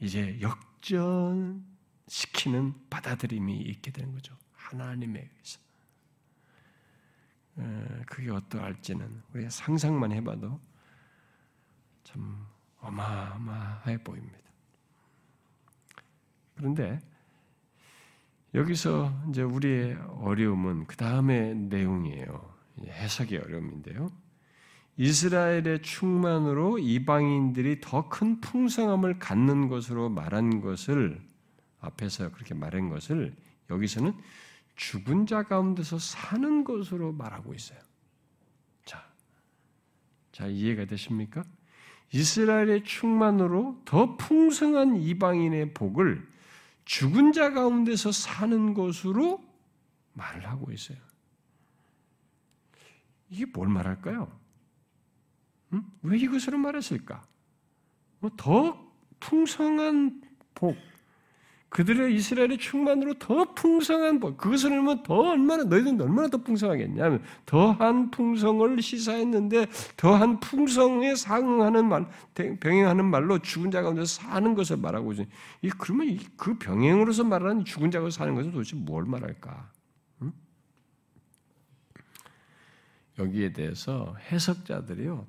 [0.00, 1.64] 이제 역전시키는
[2.90, 4.36] 받아들임이 있게 되는 거죠.
[4.52, 5.60] 하나님에 의해서.
[8.04, 10.60] 그게 어떠할지는 우리가 상상만 해봐도
[12.04, 12.46] 참
[12.80, 14.38] 어마어마해 보입니다.
[16.54, 17.00] 그런데
[18.54, 22.52] 여기서 이제 우리의 어려움은 그 다음의 내용이에요.
[22.84, 24.10] 해석의 어려움인데요.
[24.96, 31.20] 이스라엘의 충만으로 이방인들이 더 큰 풍성함을 갖는 것으로 말한 것을
[31.80, 33.34] 앞에서 그렇게 말한 것을
[33.70, 34.12] 여기서는
[34.76, 37.78] 죽은 자 가운데서 사는 것으로 말하고 있어요.
[38.84, 39.02] 자,
[40.30, 41.42] 자 이해가 되십니까?
[42.12, 46.28] 이스라엘의 충만으로 더 풍성한 이방인의 복을
[46.84, 49.42] 죽은 자 가운데서 사는 것으로
[50.14, 50.98] 말을 하고 있어요.
[53.30, 54.30] 이게 뭘 말할까요?
[55.72, 55.84] 응?
[56.02, 57.22] 왜 이것으로 말했을까?
[58.20, 60.20] 뭐 더 풍성한
[60.54, 60.76] 복,
[61.72, 68.10] 그들의 이스라엘의 충만으로 더 풍성한 복, 그것을 하면 더 얼마나 너희들은 얼마나 더 풍성하겠냐면 더한
[68.10, 75.26] 풍성을 시사했는데 더한 풍성에 상응하는 말, 병행하는 말로 죽은 자 가운데 사는 것을 말하고 있이
[75.78, 79.72] 그러면 그 병행으로서 말하는 죽은 자가 사는 것은 도대체 뭘 말할까?
[80.20, 80.32] 응?
[83.18, 85.26] 여기에 대해서 해석자들이요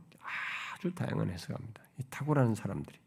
[0.76, 1.84] 아주 다양한 해석합니다.
[2.00, 2.98] 이 탁월한 사람들이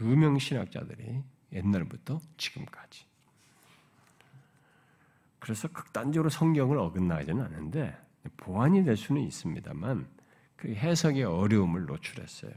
[0.00, 1.22] 유명 신학자들이
[1.52, 3.04] 옛날부터 지금까지.
[5.38, 7.96] 그래서 극단적으로 성경을 어긋나지는 않은데
[8.36, 10.06] 보완이 될 수는 있습니다만
[10.56, 12.52] 그 해석의 어려움을 노출했어요.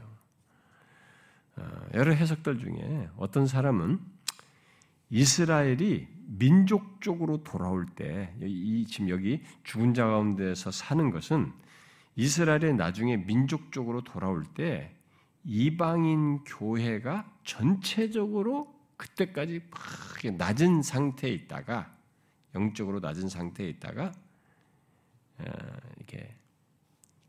[1.56, 3.98] 어, 여러 해석들 중에 어떤 사람은
[5.10, 11.52] 이스라엘이 민족적으로 돌아올 때, 이 지금 여기 죽은 자 가운데서 사는 것은
[12.16, 14.94] 이스라엘이 나중에 민족적으로 돌아올 때
[15.44, 21.94] 이방인 교회가 전체적으로 그때까지 막 낮은 상태에 있다가
[22.54, 24.12] 영적으로 낮은 상태에 있다가
[25.38, 25.44] 어,
[25.96, 26.34] 이렇게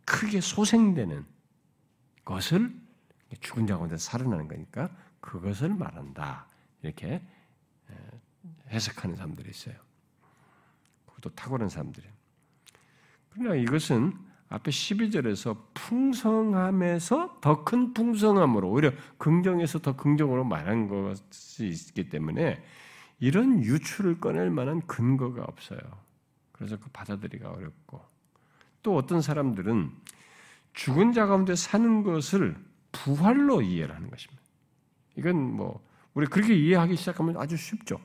[0.06, 1.26] 크게 소생되는
[2.24, 2.74] 것을
[3.42, 4.90] 죽은 자 가운데 살아나는 거니까
[5.20, 6.48] 그것을 말한다
[6.82, 7.22] 이렇게
[7.90, 7.94] 어,
[8.70, 9.76] 해석하는 사람들이 있어요.
[11.06, 12.14] 그것도 탁월한 사람들이에요.
[13.30, 22.10] 그러나 이것은 앞에 12절에서 풍성함에서 더 큰 풍성함으로 오히려 긍정에서 더 긍정으로 말한 것이 있기
[22.10, 22.64] 때문에
[23.20, 25.80] 이런 유추를 꺼낼 만한 근거가 없어요.
[26.54, 28.02] 그래서 그 받아들이기가 어렵고
[28.84, 29.92] 또 어떤 사람들은
[30.74, 32.56] 죽은 자 가운데 사는 것을
[32.92, 34.42] 부활로 이해를 하는 것입니다.
[35.18, 38.00] 이건 뭐 우리 그렇게 이해하기 시작하면 아주 쉽죠.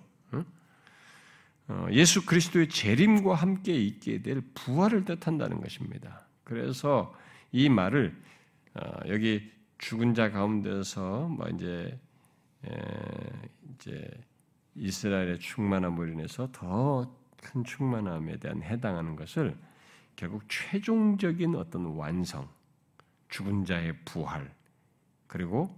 [1.69, 6.27] 어, 예수 그리스도의 재림과 함께 있게 될 부활을 뜻한다는 것입니다.
[6.53, 7.15] 그래서
[7.51, 8.17] 이 말을
[8.75, 11.99] 어, 여기 죽은 자 가운데서 뭐 이제
[13.75, 14.09] 이제
[14.75, 19.59] 이스라엘의 충만함으로 인해서 더 큰 충만함에 대한 해당하는 것을
[20.17, 22.49] 결국 최종적인 어떤 완성,
[23.29, 24.55] 죽은 자의 부활,
[25.27, 25.77] 그리고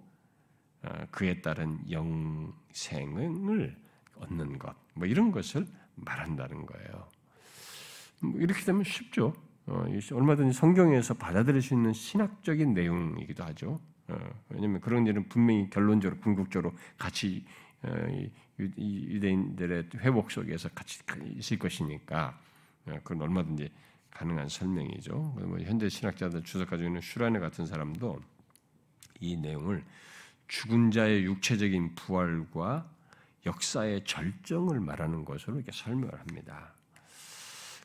[0.82, 3.76] 어, 그에 따른 영생을
[4.16, 7.08] 얻는 것, 뭐 이런 것을 말한다는 거예요.
[8.20, 9.32] 뭐 이렇게 되면 쉽죠.
[9.66, 13.80] 어, 얼마든지 성경에서 받아들일 수 있는 신학적인 내용이기도 하죠.
[14.08, 14.18] 어,
[14.50, 17.44] 왜냐하면 그런 일은 분명히 결론적으로 궁극적으로 같이
[17.82, 17.88] 어,
[18.58, 21.00] 유대인들의 회복 속에서 같이
[21.36, 22.38] 있을 것이니까
[23.02, 23.70] 그건 얼마든지
[24.10, 25.12] 가능한 설명이죠.
[25.12, 28.20] 뭐 현대 신학자들 주석 가지고 있는 슈라네 같은 사람도
[29.20, 29.84] 이 내용을
[30.46, 32.88] 죽은 자의 육체적인 부활과
[33.44, 36.72] 역사의 절정을 말하는 것으로 이렇게 설명을 합니다.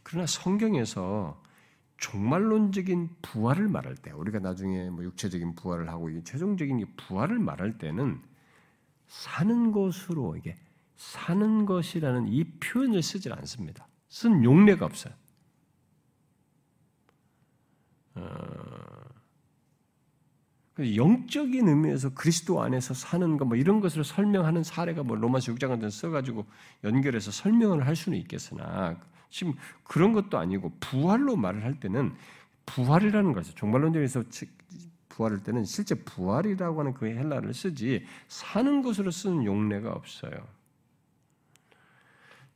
[0.03, 1.41] 그러나 성경에서
[1.99, 8.21] 종말론적인 부활을 말할 때 우리가 나중에 뭐 육체적인 부활을 하고 최종적인 부활을 말할 때는
[9.07, 10.55] 사는 것으로 이게
[10.95, 13.87] 사는 것이라는 이 표현을 쓰지 않습니다.
[14.07, 15.13] 쓴 용례가 없어요.
[18.15, 18.39] 어,
[20.79, 25.89] 영적인 의미에서 그리스도 안에서 사는 것, 뭐 이런 것을 설명하는 사례가 뭐 로마서 6장 같은
[25.89, 26.45] 써가지고
[26.83, 28.97] 연결해서 설명을 할 수는 있겠으나
[29.29, 29.53] 지금
[29.83, 32.13] 그런 것도 아니고 부활로 말을 할 때는
[32.65, 34.23] 부활이라는 것을 종말론적에서
[35.09, 40.31] 부활할 때는 실제 부활이라고 하는 그 헬라를 쓰지 사는 것으로 쓰는 용례가 없어요.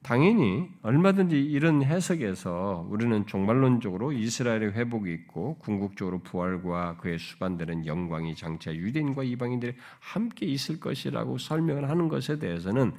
[0.03, 8.75] 당연히 얼마든지 이런 해석에서 우리는 종말론적으로 이스라엘의 회복이 있고 궁극적으로 부활과 그의 수반되는 영광이 장차
[8.75, 12.97] 유대인과 이방인들이 함께 있을 것이라고 설명을 하는 것에 대해서는 뭐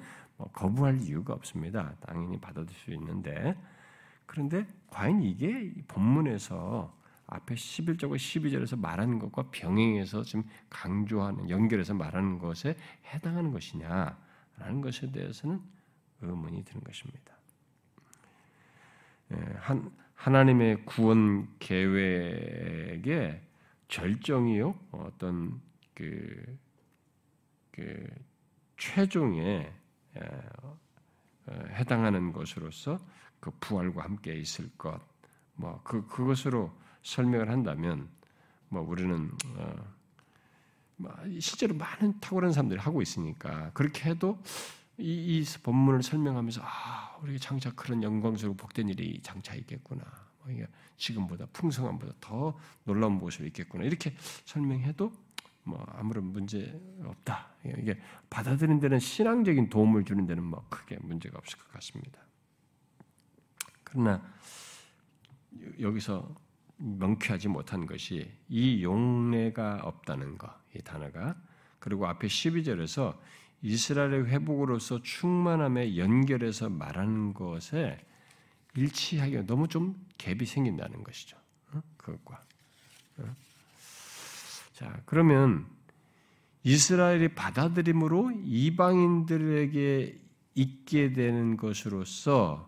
[0.52, 1.94] 거부할 이유가 없습니다.
[2.00, 3.56] 당연히 받아들일 수 있는데
[4.26, 6.94] 그런데 과연 이게 본문에서
[7.26, 12.76] 앞에 11절과 12절에서 말하는 것과 병행해서 지금 강조하는 연결해서 말하는 것에
[13.12, 15.60] 해당하는 것이냐라는 것에 대해서는
[16.20, 17.34] 의문이 드는 것입니다.
[19.32, 23.40] 예, 한 하나님의 구원 계획의
[23.88, 25.60] 절정이요 어떤
[25.94, 26.58] 그,
[27.70, 28.06] 그
[28.76, 29.83] 최종의 어,
[31.70, 32.98] 해당하는 것으로서
[33.40, 35.00] 그 부활과 함께 있을 것,
[35.56, 38.08] 뭐 그 그것으로 설명을 한다면
[38.68, 39.94] 뭐 우리는 어,
[40.96, 44.42] 뭐 실제로 많은 탁월한 사람들이 하고 있으니까 그렇게 해도
[44.98, 50.04] 이, 이 본문을 설명하면서 아 우리 장차 그런 영광스러운 복된 일이 장차 있겠구나.
[50.42, 50.52] 뭐
[50.96, 53.84] 지금보다 풍성함보다 더 놀라운 모습이 있겠구나.
[53.84, 55.12] 이렇게 설명해도
[55.64, 57.48] 뭐 아무런 문제 없다.
[57.64, 57.98] 이게
[58.30, 62.20] 받아들이는 데는 신앙적인 도움을 주는 데는 뭐 크게 문제가 없을 것 같습니다.
[63.82, 64.22] 그러나
[65.80, 66.34] 여기서
[66.76, 71.36] 명쾌하지 못한 것이 이 용례가 없다는 것, 이 단어가
[71.78, 73.16] 그리고 앞에 12절에서
[73.62, 78.04] 이스라엘의 회복으로서 충만함에 연결해서 말하는 것에
[78.76, 81.38] 일치하기가 너무 좀 갭이 생긴다는 것이죠.
[81.96, 82.42] 그것과.
[84.74, 85.66] 자, 그러면
[86.64, 90.20] 이스라엘이 받아들임으로 이방인들에게
[90.56, 92.66] 있게 되는 것으로서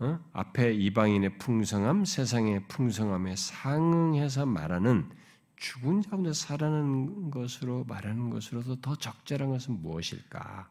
[0.00, 0.18] 어?
[0.32, 5.08] 앞에 이방인의 풍성함, 세상의 풍성함에 상응해서 말하는
[5.56, 10.68] 죽은 자 가운데 살아나는 것으로 말하는 것으로도 더 적절한 것은 무엇일까?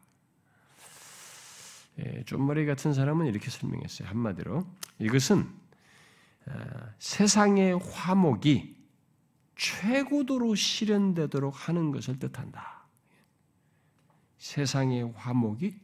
[2.00, 4.08] 예, 좀머리 같은 사람은 이렇게 설명했어요.
[4.08, 4.66] 한마디로
[4.98, 5.48] 이것은
[6.46, 6.52] 어,
[6.98, 8.79] 세상의 화목이
[9.60, 12.86] 최고도로 실현되도록 하는 것을 뜻한다.
[14.38, 15.74] 세상의 화목이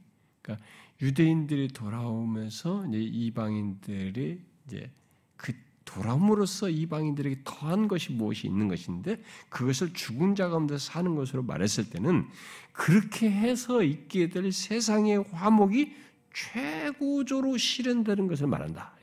[0.41, 0.67] 그러니까
[1.03, 4.91] 유대인들이 돌아오면서 이제 이방인들이 이제
[5.37, 5.53] 그
[5.85, 12.27] 돌아옴으로써 이방인들에게 더한 것이 무엇이 있는 것인데 그것을 죽은 자 가운데 사는 것으로 말했을 때는
[12.73, 15.95] 그렇게 해서 있게 될 세상의 화목이
[16.33, 18.97] 최고조로 실현되는 것을 말한다.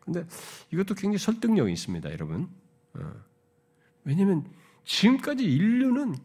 [0.00, 0.26] 근데
[0.72, 2.48] 이것도 굉장히 설득력이 있습니다, 여러분.
[4.10, 4.14] 어.
[4.14, 4.44] 왜냐하면
[4.84, 6.16] 지금까지 인류는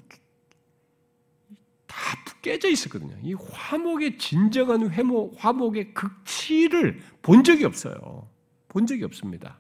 [1.86, 1.96] 다
[2.42, 3.16] 깨져 있었거든요.
[3.22, 8.28] 이 화목의 진정한 회목, 화목의 극치를 본 적이 없어요.
[8.68, 9.60] 본 적이 없습니다.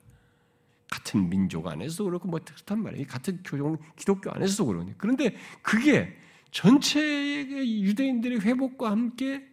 [0.89, 3.07] 같은 민족 안에서도 그렇고 뭐 그렇단 말이에요.
[3.07, 4.97] 같은 교종 기독교 안에서도 그러니.
[4.97, 6.15] 그런데 그게
[6.51, 9.45] 전체의 유대인들의 회복과 함께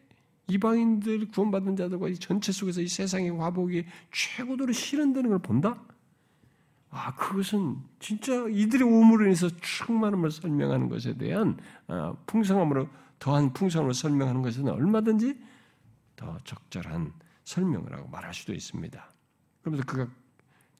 [0.48, 5.82] 이방인들 구원받은 자들과 이 전체 속에서 이 세상의 화복이 최고도로 실현되는 걸 본다?
[6.94, 12.86] 아, 그것은 진짜 이들의 오물로 인해서 충만함을 설명하는 것에 대한 아, 풍성함으로
[13.18, 15.40] 더한 풍성함을 설명하는 것은 얼마든지
[16.16, 17.14] 더 적절한
[17.44, 19.10] 설명을 하고 말할 수도 있습니다.
[19.62, 20.06] 그러면서 그가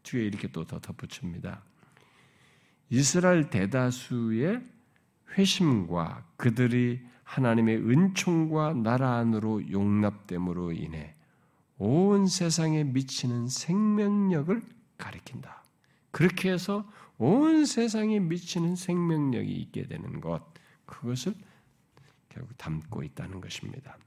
[0.03, 1.63] 뒤에 이렇게 또 더 덧붙입니다.
[2.91, 4.63] 이스라엘 대다수의
[5.39, 11.15] 회심과 그들이 하나님의 은총과 나라 안으로 용납됨으로 인해
[11.79, 14.63] 온 세상에 미치는 생명력을
[14.99, 15.62] 가리킨다.
[16.13, 16.89] 그렇게 해서
[17.19, 20.43] 온 세상에 미치는 생명력이 있게 되는 것,
[20.87, 21.35] 그것을
[22.29, 23.99] 결국 담고 있다는 것입니다.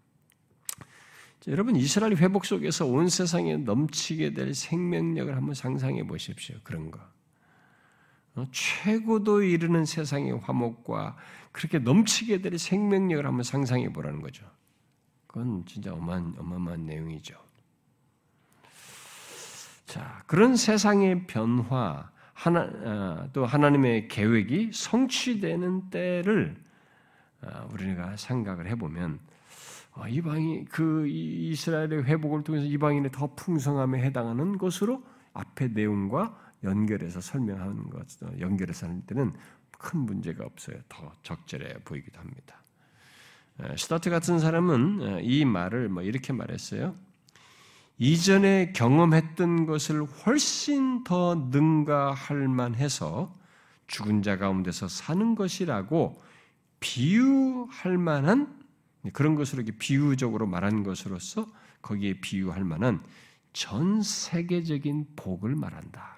[1.39, 6.57] 자, 여러분 이스라엘 회복 속에서 온 세상에 넘치게 될 생명력을 한번 상상해 보십시오.
[6.63, 6.99] 그런 거.
[8.35, 11.15] 어, 최고도 이르는 세상의 화목과
[11.51, 14.45] 그렇게 넘치게 될 생명력을 한번 상상해 보라는 거죠.
[15.27, 17.44] 그건 진짜 어마한, 어마어마한 내용이죠.
[19.85, 26.55] 자, 그런 세상의 변화, 하나, 어, 또 하나님의 계획이 성취되는 때를
[27.41, 29.19] 어, 우리가 생각을 해보면
[29.93, 37.89] 어, 이방이 그 이스라엘의 회복을 통해서 이방인의 더 풍성함에 해당하는 것으로 앞의 내용과 연결해서 설명하는
[37.89, 38.05] 것,
[38.39, 39.33] 연결해서 하는 때는
[39.77, 40.77] 큰 문제가 없어요.
[40.89, 42.55] 더 적절해 보이기도 합니다.
[43.77, 46.95] 스타트 같은 사람은 이 말을 뭐 이렇게 말했어요.
[47.97, 53.33] 이전에 경험했던 것을 훨씬 더 능가할 만해서
[53.87, 56.21] 죽은 자 가운데서 사는 것이라고
[56.79, 58.59] 비유할 만한
[59.13, 61.47] 그런 것으로 이렇게 비유적으로 말한 것으로서
[61.81, 63.03] 거기에 비유할 만한
[63.53, 66.17] 전 세계적인 복을 말한다.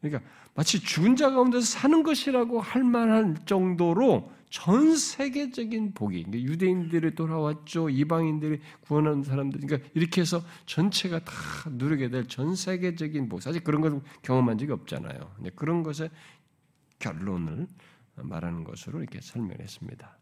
[0.00, 7.14] 그러니까 마치 죽은 자 가운데서 사는 것이라고 할 만한 정도로 전 세계적인 복이 그러니까 유대인들이
[7.14, 7.88] 돌아왔죠.
[7.88, 11.32] 이방인들이 구원한 사람들 그러니까 이렇게 해서 전체가 다
[11.70, 13.42] 누리게 될 전 세계적인 복.
[13.42, 15.36] 사실 그런 걸 경험한 적이 없잖아요.
[15.54, 16.10] 그런 것의
[16.98, 17.68] 결론을
[18.16, 20.18] 말하는 것으로 이렇게 설명했습니다.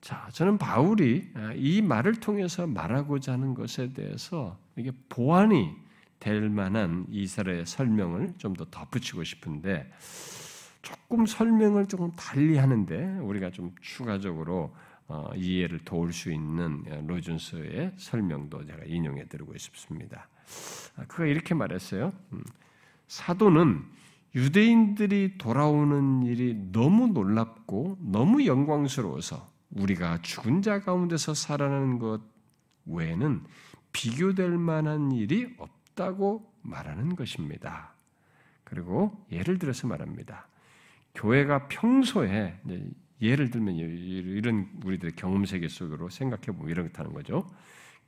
[0.00, 5.74] 자, 저는 바울이 이 말을 통해서 말하고자 하는 것에 대해서 이게 보완이
[6.18, 9.90] 될 만한 이스라엘의 설명을 좀 더 덧붙이고 싶은데
[10.82, 14.74] 조금 설명을 조금 달리 하는데 우리가 좀 추가적으로
[15.08, 20.28] 어, 이해를 도울 수 있는 로준스의 설명도 제가 인용해 드리고 싶습니다.
[20.96, 22.12] 아, 그가 이렇게 말했어요.
[22.32, 22.42] 음,
[23.08, 23.84] 사도는
[24.34, 32.20] 유대인들이 돌아오는 일이 너무 놀랍고 너무 영광스러워서 우리가 죽은 자 가운데서 살아나는 것
[32.86, 33.44] 외에는
[33.92, 37.94] 비교될 만한 일이 없다 고 말하는 것입니다.
[38.64, 40.46] 그리고 예를 들어서 말합니다.
[41.14, 42.60] 교회가 평소에
[43.22, 47.50] 예를 들면 이런 우리들의 경험 세계 속으로 생각해 보면 이렇다는 거죠.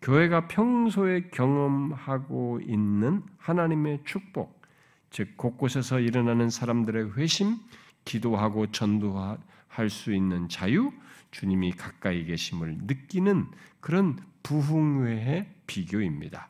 [0.03, 4.63] 교회가 평소에 경험하고 있는 하나님의 축복,
[5.11, 7.57] 즉 곳곳에서 일어나는 사람들의 회심,
[8.05, 10.93] 기도하고 전도할 수 있는 자유,
[11.31, 13.47] 주님이 가까이 계심을 느끼는
[13.81, 16.49] 그런 부흥회의 비교입니다.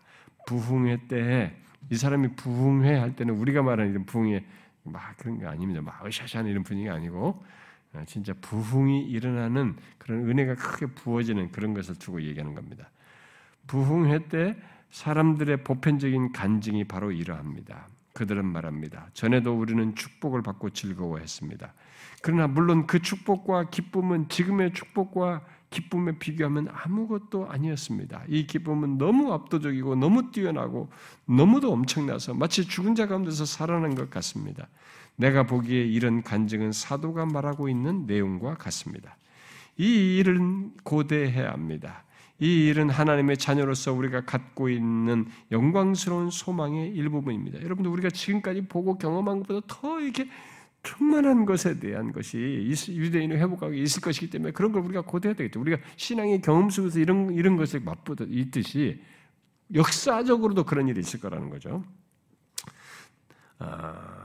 [0.49, 1.53] 부흥회 때에
[1.91, 4.43] 이 사람이 부흥회 할 때는 우리가 말하는 이런 부흥회
[4.85, 5.83] 막 그런 게 아닙니다.
[5.83, 7.45] 막 으샤샤한 이런 분위기가 아니고
[7.93, 12.91] 어, 진짜 부흥이 일어나는 그런 은혜가 크게 부어지는 그런 것을 두고 얘기하는 겁니다.
[13.67, 14.57] 부흥회 때
[14.91, 17.87] 사람들의 보편적인 간증이 바로 이러합니다.
[18.19, 19.11] 그들은 말합니다.
[19.15, 21.73] 전에도 우리는 축복을 받고 즐거워했습니다.
[22.21, 28.25] 그러나 물론 그 축복과 기쁨은 지금의 축복과 기쁨에 비교하면 아무것도 아니었습니다.
[28.27, 30.91] 이 기쁨은 너무 압도적이고 너무 뛰어나고
[31.27, 34.67] 너무도 엄청나서 마치 죽은 자 가운데서 살아난 것 같습니다.
[35.15, 39.17] 내가 보기에 이런 간증은 사도가 말하고 있는 내용과 같습니다.
[39.77, 42.03] 이 일은 고대해야 합니다.
[42.41, 47.63] 이 일은 하나님의 자녀로서 우리가 갖고 있는 영광스러운 소망의 일부분입니다.
[47.63, 50.29] 여러분들 우리가 지금까지 보고 경험한 것보다 더 이렇게
[50.85, 52.37] 충만한 것에 대한 것이
[52.89, 55.61] 유대인의 회복하고 있을 것이기 때문에 그런 걸 우리가 고대해야 되겠죠.
[55.61, 59.03] 우리가 신앙의 경험 속에서 이런 이런 것을 맛보듯 있듯이
[59.75, 61.85] 역사적으로도 그런 일이 있을 거라는 거죠.
[63.59, 64.18] 아,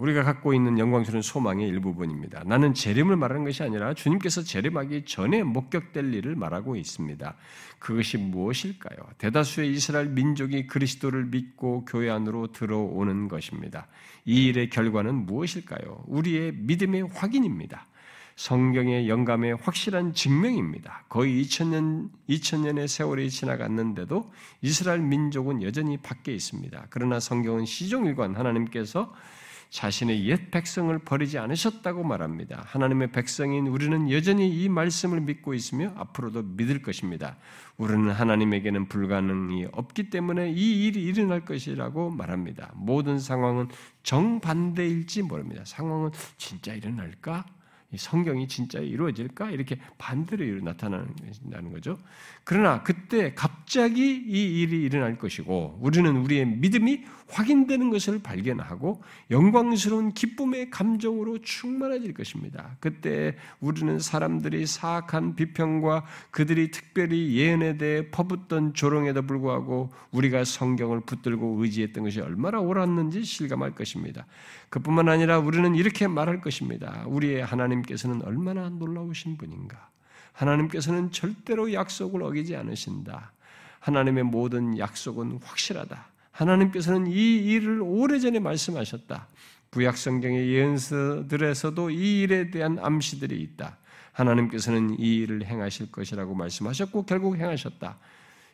[0.00, 2.42] 우리가 갖고 있는 영광스러운 소망의 일부분입니다.
[2.46, 7.36] 나는 재림을 말하는 것이 아니라 주님께서 재림하기 전에 목격될 일을 말하고 있습니다.
[7.78, 8.98] 그것이 무엇일까요?
[9.18, 13.88] 대다수의 이스라엘 민족이 그리스도를 믿고 교회 안으로 들어오는 것입니다.
[14.24, 16.04] 이 일의 결과는 무엇일까요?
[16.06, 17.86] 우리의 믿음의 확인입니다.
[18.36, 21.04] 성경의 영감의 확실한 증명입니다.
[21.10, 24.32] 거의 2000년, 2000년의 세월이 지나갔는데도
[24.62, 26.86] 이스라엘 민족은 여전히 밖에 있습니다.
[26.88, 29.12] 그러나 성경은 시종일관 하나님께서
[29.70, 32.64] 자신의 옛 백성을 버리지 않으셨다고 말합니다.
[32.66, 37.36] 하나님의 백성인 우리는 여전히 이 말씀을 믿고 있으며 앞으로도 믿을 것입니다.
[37.76, 42.72] 우리는 하나님에게는 불가능이 없기 때문에 이 일이 일어날 것이라고 말합니다.
[42.74, 43.68] 모든 상황은
[44.02, 45.62] 정반대일지 모릅니다.
[45.64, 47.44] 상황은 진짜 일어날까?
[47.96, 49.50] 성경이 진짜 이루어질까?
[49.50, 51.98] 이렇게 반대로 나타나는 거죠.
[52.44, 60.70] 그러나 그때 갑자기 이 일이 일어날 것이고 우리는 우리의 믿음이 확인되는 것을 발견하고 영광스러운 기쁨의
[60.70, 62.76] 감정으로 충만해질 것입니다.
[62.80, 71.62] 그때 우리는 사람들이 사악한 비평과 그들이 특별히 예언에 대해 퍼붓던 조롱에도 불구하고 우리가 성경을 붙들고
[71.62, 74.26] 의지했던 것이 얼마나 옳았는지 실감할 것입니다.
[74.70, 77.04] 그뿐만 아니라 우리는 이렇게 말할 것입니다.
[77.06, 79.90] 우리의 하나님께서는 얼마나 놀라우신 분인가.
[80.32, 83.32] 하나님께서는 절대로 약속을 어기지 않으신다.
[83.80, 86.06] 하나님의 모든 약속은 확실하다.
[86.30, 89.26] 하나님께서는 이 일을 오래전에 말씀하셨다.
[89.70, 93.76] 구약 성경의 예언서들에서도 이 일에 대한 암시들이 있다.
[94.12, 97.98] 하나님께서는 이 일을 행하실 것이라고 말씀하셨고 결국 행하셨다.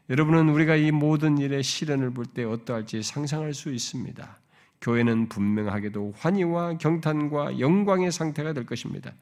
[0.09, 4.37] 여러분은 우리가 이 모든 일의 실현을 볼 때 어떠할지 상상할 수 있습니다.
[4.81, 9.13] 교회는 분명하게도 환희와 경탄과 영광의 상태가 될 것입니다.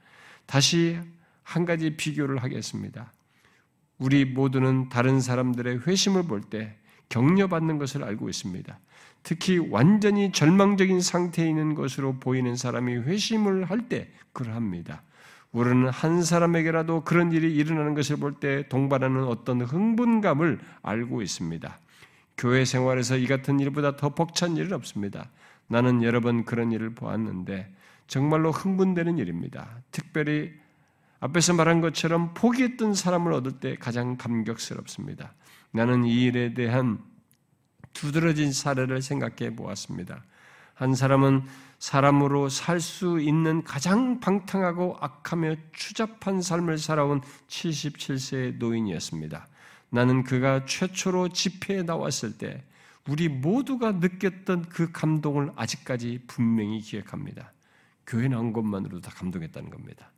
[0.46, 0.98] 다시
[1.42, 3.12] 한 가지 비교를 하겠습니다.
[3.98, 6.76] 우리 모두는 다른 사람들의 회심을 볼 때
[7.09, 8.78] 격려받는 것을 알고 있습니다.
[9.22, 15.02] 특히 완전히 절망적인 상태에 있는 것으로 보이는 사람이 회심을 할 때 그러합니다.
[15.52, 21.78] 우리는 한 사람에게라도 그런 일이 일어나는 것을 볼 때 동반하는 어떤 흥분감을 알고 있습니다.
[22.36, 25.30] 교회 생활에서 이 같은 일보다 더 벅찬 일은 없습니다.
[25.68, 27.74] 나는 여러 번 그런 일을 보았는데
[28.06, 29.80] 정말로 흥분되는 일입니다.
[29.90, 30.52] 특별히
[31.20, 35.32] 앞에서 말한 것처럼 포기했던 사람을 얻을 때 가장 감격스럽습니다.
[35.70, 36.98] 나는 이 일에 대한
[37.94, 40.22] 두드러진 사례를 생각해 보았습니다.
[40.74, 41.44] 한 사람은
[41.78, 49.46] 사람으로 살 수 있는 가장 방탕하고 악하며 추잡한 삶을 살아온 77세의 노인이었습니다.
[49.90, 52.64] 나는 그가 최초로 집회에 나왔을 때
[53.09, 57.52] 우리 모두가 느꼈던 그 감동을 아직까지 분명히 기억합니다.
[58.07, 60.11] 교회 나온 것만으로도 다 감동했다는 겁니다.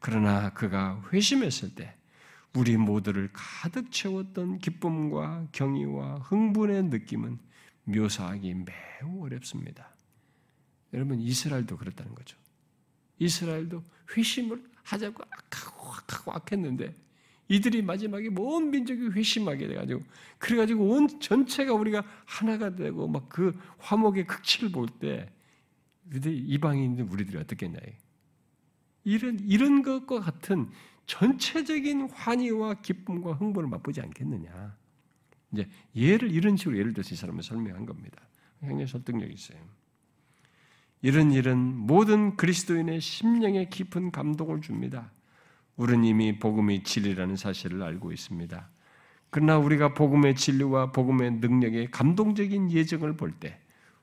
[0.00, 1.94] 그러나 그가 회심했을 때
[2.54, 7.38] 우리 모두를 가득 채웠던 기쁨과 경의와 흥분의 느낌은
[7.84, 9.94] 묘사하기 매우 어렵습니다.
[10.92, 12.36] 여러분 이스라엘도 그렇다는 거죠.
[13.18, 13.82] 이스라엘도
[14.16, 16.94] 회심을 하자고 악하고 악하고 악했는데
[17.52, 20.02] 이들이 마지막에 온 민족이 회심하게 돼가지고
[20.38, 25.30] 그래가지고 온 전체가 우리가 하나가 되고 막 그 화목의 극치를 볼 때
[26.14, 27.78] 이방인들 우리들이 어떻겠냐
[29.04, 30.68] 이런 이런 것과 같은
[31.06, 34.76] 전체적인 환희와 기쁨과 흥분을 맛보지 않겠느냐.
[35.52, 38.22] 이제 예를 이런 식으로 예를 들어서 이 사람을 설명한 겁니다.
[38.60, 39.58] 굉장히 설득력 있어요.
[41.02, 45.10] 이런 일은 모든 그리스도인의 심령에 깊은 감동을 줍니다.
[45.82, 48.68] 우리는 이미 복음이 진리라는 사실을 알고 있습니다.
[49.30, 53.58] 그러나 우리가 복음의 진리와 복음의 능력의 감동적인 예정을 볼 때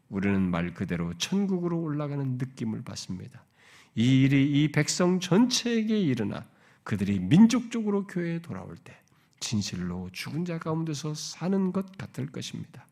[0.09, 3.45] 우리는 말 그대로 천국으로 올라가는 느낌을 받습니다.
[3.95, 6.45] 이 일이 이 백성 전체에게 일어나
[6.83, 8.93] 그들이 민족적으로 교회에 돌아올 때
[9.39, 12.87] 진실로 죽은 자 가운데서 사는 것 같을 것입니다.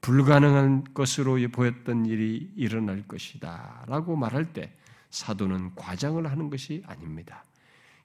[0.00, 3.84] 불가능한 것으로 보였던 일이 일어날 것이다.
[3.86, 4.72] 라고 말할 때
[5.10, 7.44] 사도는 과장을 하는 것이 아닙니다.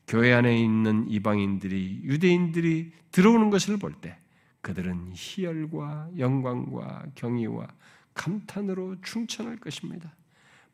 [0.08, 4.18] 교회 안에 있는 이방인들이 유대인들이 들어오는 것을 볼 때
[4.62, 7.68] 그들은 희열과 영광과 경의와
[8.14, 10.14] 감탄으로 충천할 것입니다.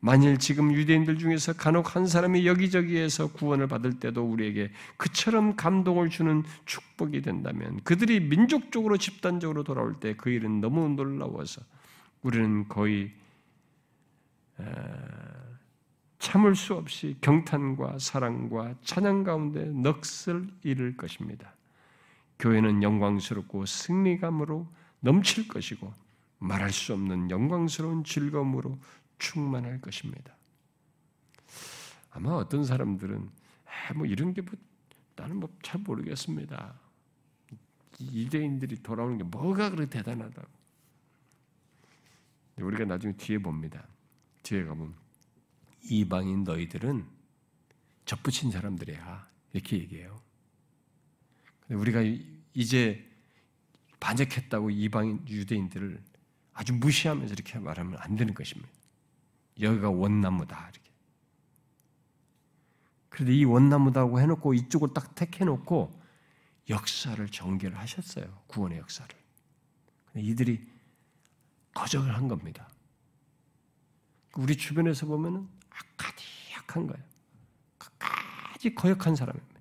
[0.02, 6.42] 만일 지금 유대인들 중에서 간혹 한 사람이 여기저기에서 구원을 받을 때도 우리에게 그처럼 감동을 주는
[6.64, 11.60] 축복이 된다면 그들이 민족적으로 집단적으로 돌아올 때 그 일은 너무 놀라워서
[12.22, 13.12] 우리는 거의
[16.20, 21.54] 참을 수 없이 경탄과 사랑과 찬양 가운데 넋을 잃을 것입니다.
[22.38, 24.68] 교회는 영광스럽고 승리감으로
[25.00, 25.92] 넘칠 것이고
[26.38, 28.78] 말할 수 없는 영광스러운 즐거움으로
[29.18, 30.34] 충만할 것입니다.
[32.10, 33.30] 아마 어떤 사람들은
[33.96, 34.52] 뭐 이런 게 뭐,
[35.16, 36.74] 나는 뭐 잘 모르겠습니다.
[37.98, 40.48] 이대인들이 돌아오는 게 뭐가 그렇게 대단하다고.
[42.58, 43.86] 우리가 나중에 뒤에 봅니다.
[44.42, 44.99] 뒤에 가면
[45.82, 47.06] 이방인 너희들은
[48.04, 50.20] 접붙인 사람들이야 이렇게 얘기해요.
[51.68, 52.00] 우리가
[52.54, 53.08] 이제
[54.00, 56.02] 반역했다고 이방인 유대인들을
[56.52, 58.70] 아주 무시하면서 이렇게 말하면 안 되는 것입니다.
[59.60, 60.90] 여기가 원나무다 이렇게.
[63.08, 66.00] 그런데 이 원나무다고 해놓고 이쪽을 딱 택해놓고
[66.68, 68.42] 역사를 전개를 하셨어요.
[68.46, 69.14] 구원의 역사를.
[70.16, 70.66] 이들이
[71.74, 72.68] 거절을 한 겁니다.
[74.36, 77.04] 우리 주변에서 보면은 아카디약한 거예요.
[77.78, 79.60] 끝까지 거역한 사람입니다.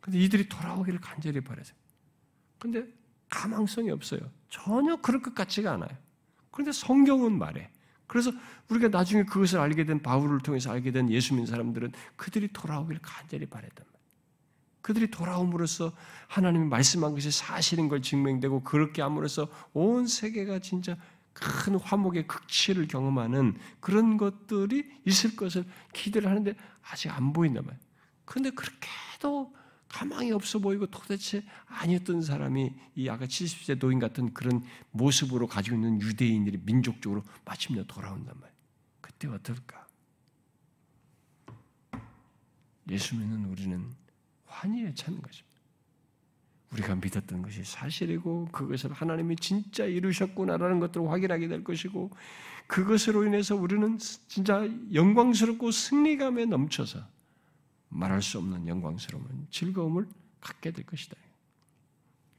[0.00, 1.76] 근데 이들이 돌아오기를 간절히 바라세요.
[2.58, 2.86] 근데
[3.30, 4.20] 가망성이 없어요.
[4.50, 5.90] 전혀 그럴 것 같지가 않아요.
[6.50, 7.70] 그런데 성경은 말해.
[8.06, 8.30] 그래서
[8.68, 13.46] 우리가 나중에 그것을 알게 된 바울을 통해서 알게 된 예수 믿는 사람들은 그들이 돌아오기를 간절히
[13.46, 13.94] 바랬단 말이에요.
[14.82, 15.92] 그들이 돌아옴으로써
[16.28, 20.96] 하나님이 말씀한 것이 사실인 걸 증명되고 그렇게 함으로써 온 세계가 진짜
[21.34, 27.84] 큰 화목의 극치를 경험하는 그런 것들이 있을 것을 기대를 하는데 아직 안 보인단 말이에요.
[28.24, 29.54] 그런데 그렇게도
[29.88, 36.00] 가망이 없어 보이고 도대체 아니었던 사람이 이 아까 70세 노인 같은 그런 모습으로 가지고 있는
[36.00, 38.58] 유대인들이 민족적으로 마침내 돌아온단 말이에요.
[39.00, 39.86] 그때 어떨까?
[42.90, 43.94] 예수 믿는 우리는
[44.46, 45.53] 환희에 차는 것입니다.
[46.74, 52.10] 우리가 믿었던 것이 사실이고 그것을 하나님이 진짜 이루셨구나라는 것들을 확인하게 될 것이고
[52.66, 57.06] 그것으로 인해서 우리는 진짜 영광스럽고 승리감에 넘쳐서
[57.90, 60.08] 말할 수 없는 영광스러운 즐거움을
[60.40, 61.16] 갖게 될 것이다.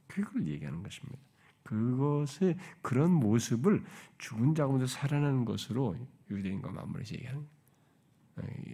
[0.06, 1.18] 그걸 얘기하는 것입니다.
[1.62, 3.84] 그것의 그런 모습을
[4.18, 5.96] 죽은 자 가운데 살아나는 것으로
[6.30, 7.46] 유대인과 맞물려서 얘기하는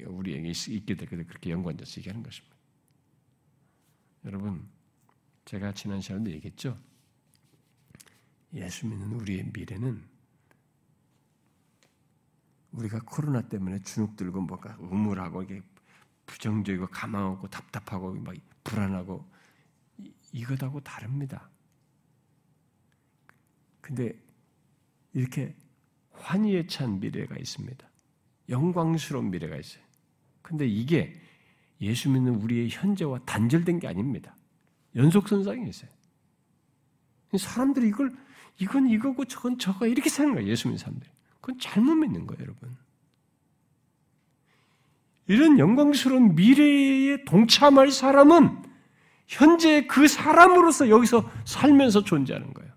[0.07, 2.57] 우리에게 있게 될 것을 그렇게 연관돼서 얘기하는 것입니다.
[4.25, 4.69] 여러분
[5.45, 6.79] 제가 지난 시간에도 얘기했죠.
[8.55, 10.03] 예수 믿는 우리의 미래는
[12.73, 15.63] 우리가 코로나 때문에 주눅 들고 뭔가 우물하고 이게
[16.27, 18.35] 부정적이고 가망하고 답답하고 막
[18.65, 19.29] 불안하고
[20.33, 21.51] 이것하고 다릅니다.
[23.81, 24.19] 근데
[25.13, 25.55] 이렇게
[26.13, 27.87] 환희에 찬 미래가 있습니다.
[28.49, 29.83] 영광스러운 미래가 있어요.
[30.41, 31.21] 근데 이게
[31.81, 34.37] 예수 믿는 우리의 현재와 단절된 게 아닙니다.
[34.97, 35.91] 연속 선상에 있어요.
[37.37, 38.13] 사람들이 이걸
[38.59, 40.49] 이건 이거고 저건 저거 이렇게 사는 거예요.
[40.49, 41.11] 예수 믿는 사람들이.
[41.41, 42.77] 그건 잘못 믿는 거예요, 여러분.
[45.27, 48.63] 이런 영광스러운 미래에 동참할 사람은
[49.27, 52.71] 현재 그 사람으로서 여기서 살면서 존재하는 거예요.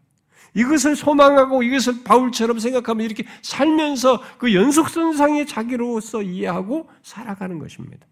[0.53, 8.07] 이것을 소망하고 이것을 바울처럼 생각하면 이렇게 살면서 그 연속선상의 자기로서 이해하고 살아가는 것입니다.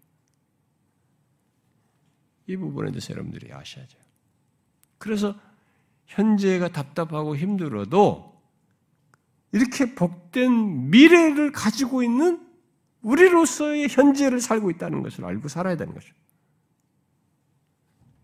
[2.46, 3.98] 이 부분에 대해서 여러분들이 아셔야죠.
[4.98, 5.38] 그래서
[6.06, 8.34] 현재가 답답하고 힘들어도
[9.52, 12.44] 이렇게 복된 미래를 가지고 있는
[13.02, 16.12] 우리로서의 현재를 살고 있다는 것을 알고 살아야 되는 거죠.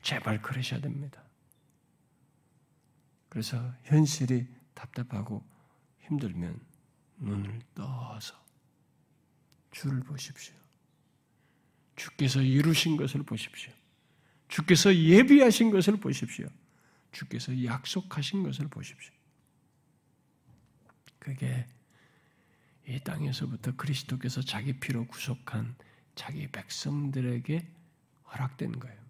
[0.03, 1.23] 제발 그러셔야 됩니다.
[3.29, 5.45] 그래서 현실이 답답하고
[6.01, 6.59] 힘들면
[7.19, 8.35] 눈을 떠서
[9.71, 10.55] 주를 보십시오.
[11.95, 13.73] 주께서 이루신 것을 보십시오.
[14.51, 16.49] 주께서 예비하신 것을 보십시오.
[17.13, 19.15] 주께서 약속하신 것을 보십시오.
[21.19, 21.67] 그게
[22.87, 25.77] 이 땅에서부터 그리스도께서 자기 피로 구속한
[26.17, 27.67] 자기 백성들에게
[28.33, 29.01] 허락된 거예요.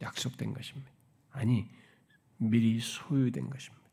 [0.00, 0.90] 약속된 것입니다.
[1.30, 1.70] 아니,
[2.38, 3.86] 미리 소유된 것입니다.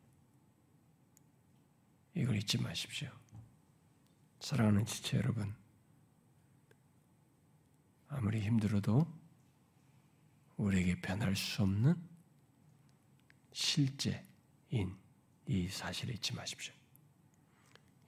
[2.16, 3.10] 이걸 잊지 마십시오.
[4.40, 5.54] 사랑하는 지체 여러분,
[8.08, 9.19] 아무리 힘들어도
[10.60, 11.96] 우리에게 변할 수 없는
[13.54, 14.26] 실제
[15.48, 16.74] 이 사실을 잊지 마십시오.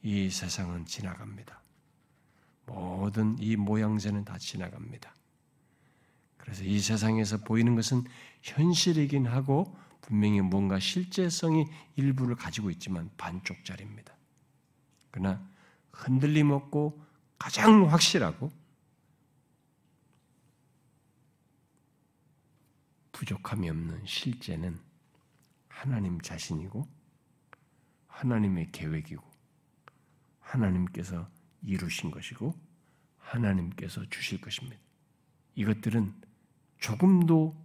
[0.04, 1.60] 이 세상은 지나갑니다.
[2.68, 5.16] 모든 이 모양새는 다 지나갑니다.
[6.38, 8.04] 그래서 이 세상에서 보이는 것은
[8.44, 11.66] 현실이긴 하고 분명히 뭔가 실제성이
[11.96, 14.14] 일부를 가지고 있지만 반쪽짜리입니다.
[15.10, 15.44] 그러나
[15.92, 17.04] 흔들림 없고
[17.40, 18.52] 가장 확실하고
[23.22, 24.80] 부족함이 없는 실제는
[25.68, 26.88] 하나님 자신이고
[28.08, 29.24] 하나님의 계획이고
[30.40, 31.30] 하나님께서
[31.62, 32.60] 이루신 것이고
[33.20, 34.76] 하나님께서 주실 것입니다.
[35.54, 36.20] 이것들은
[36.80, 37.56] 조금도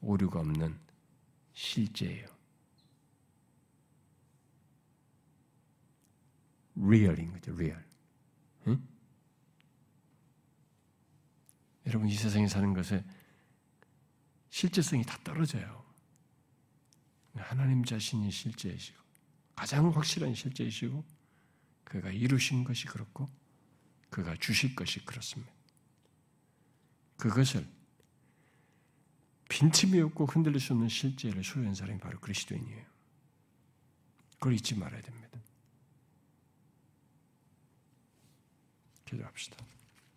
[0.00, 0.78] 오류가 없는
[1.52, 2.26] 실제예요.
[6.74, 7.84] real인 거죠, real.
[8.68, 8.82] 응?
[11.86, 13.04] 여러분 이 세상에 사는 것에
[14.56, 15.84] 실제성이 다 떨어져요.
[17.34, 18.98] 하나님 자신이 실제이시고
[19.54, 21.04] 가장 확실한 실제이시고
[21.84, 23.28] 그가 이루신 것이 그렇고
[24.08, 25.52] 그가 주실 것이 그렇습니다.
[27.18, 27.68] 그것을
[29.50, 32.86] 빈틈이 없고 흔들릴 수 없는 실제를 소유한 사람이 바로 그리스도인이에요.
[34.36, 35.38] 그걸 잊지 말아야 됩니다.
[39.04, 39.75] 기도합시다.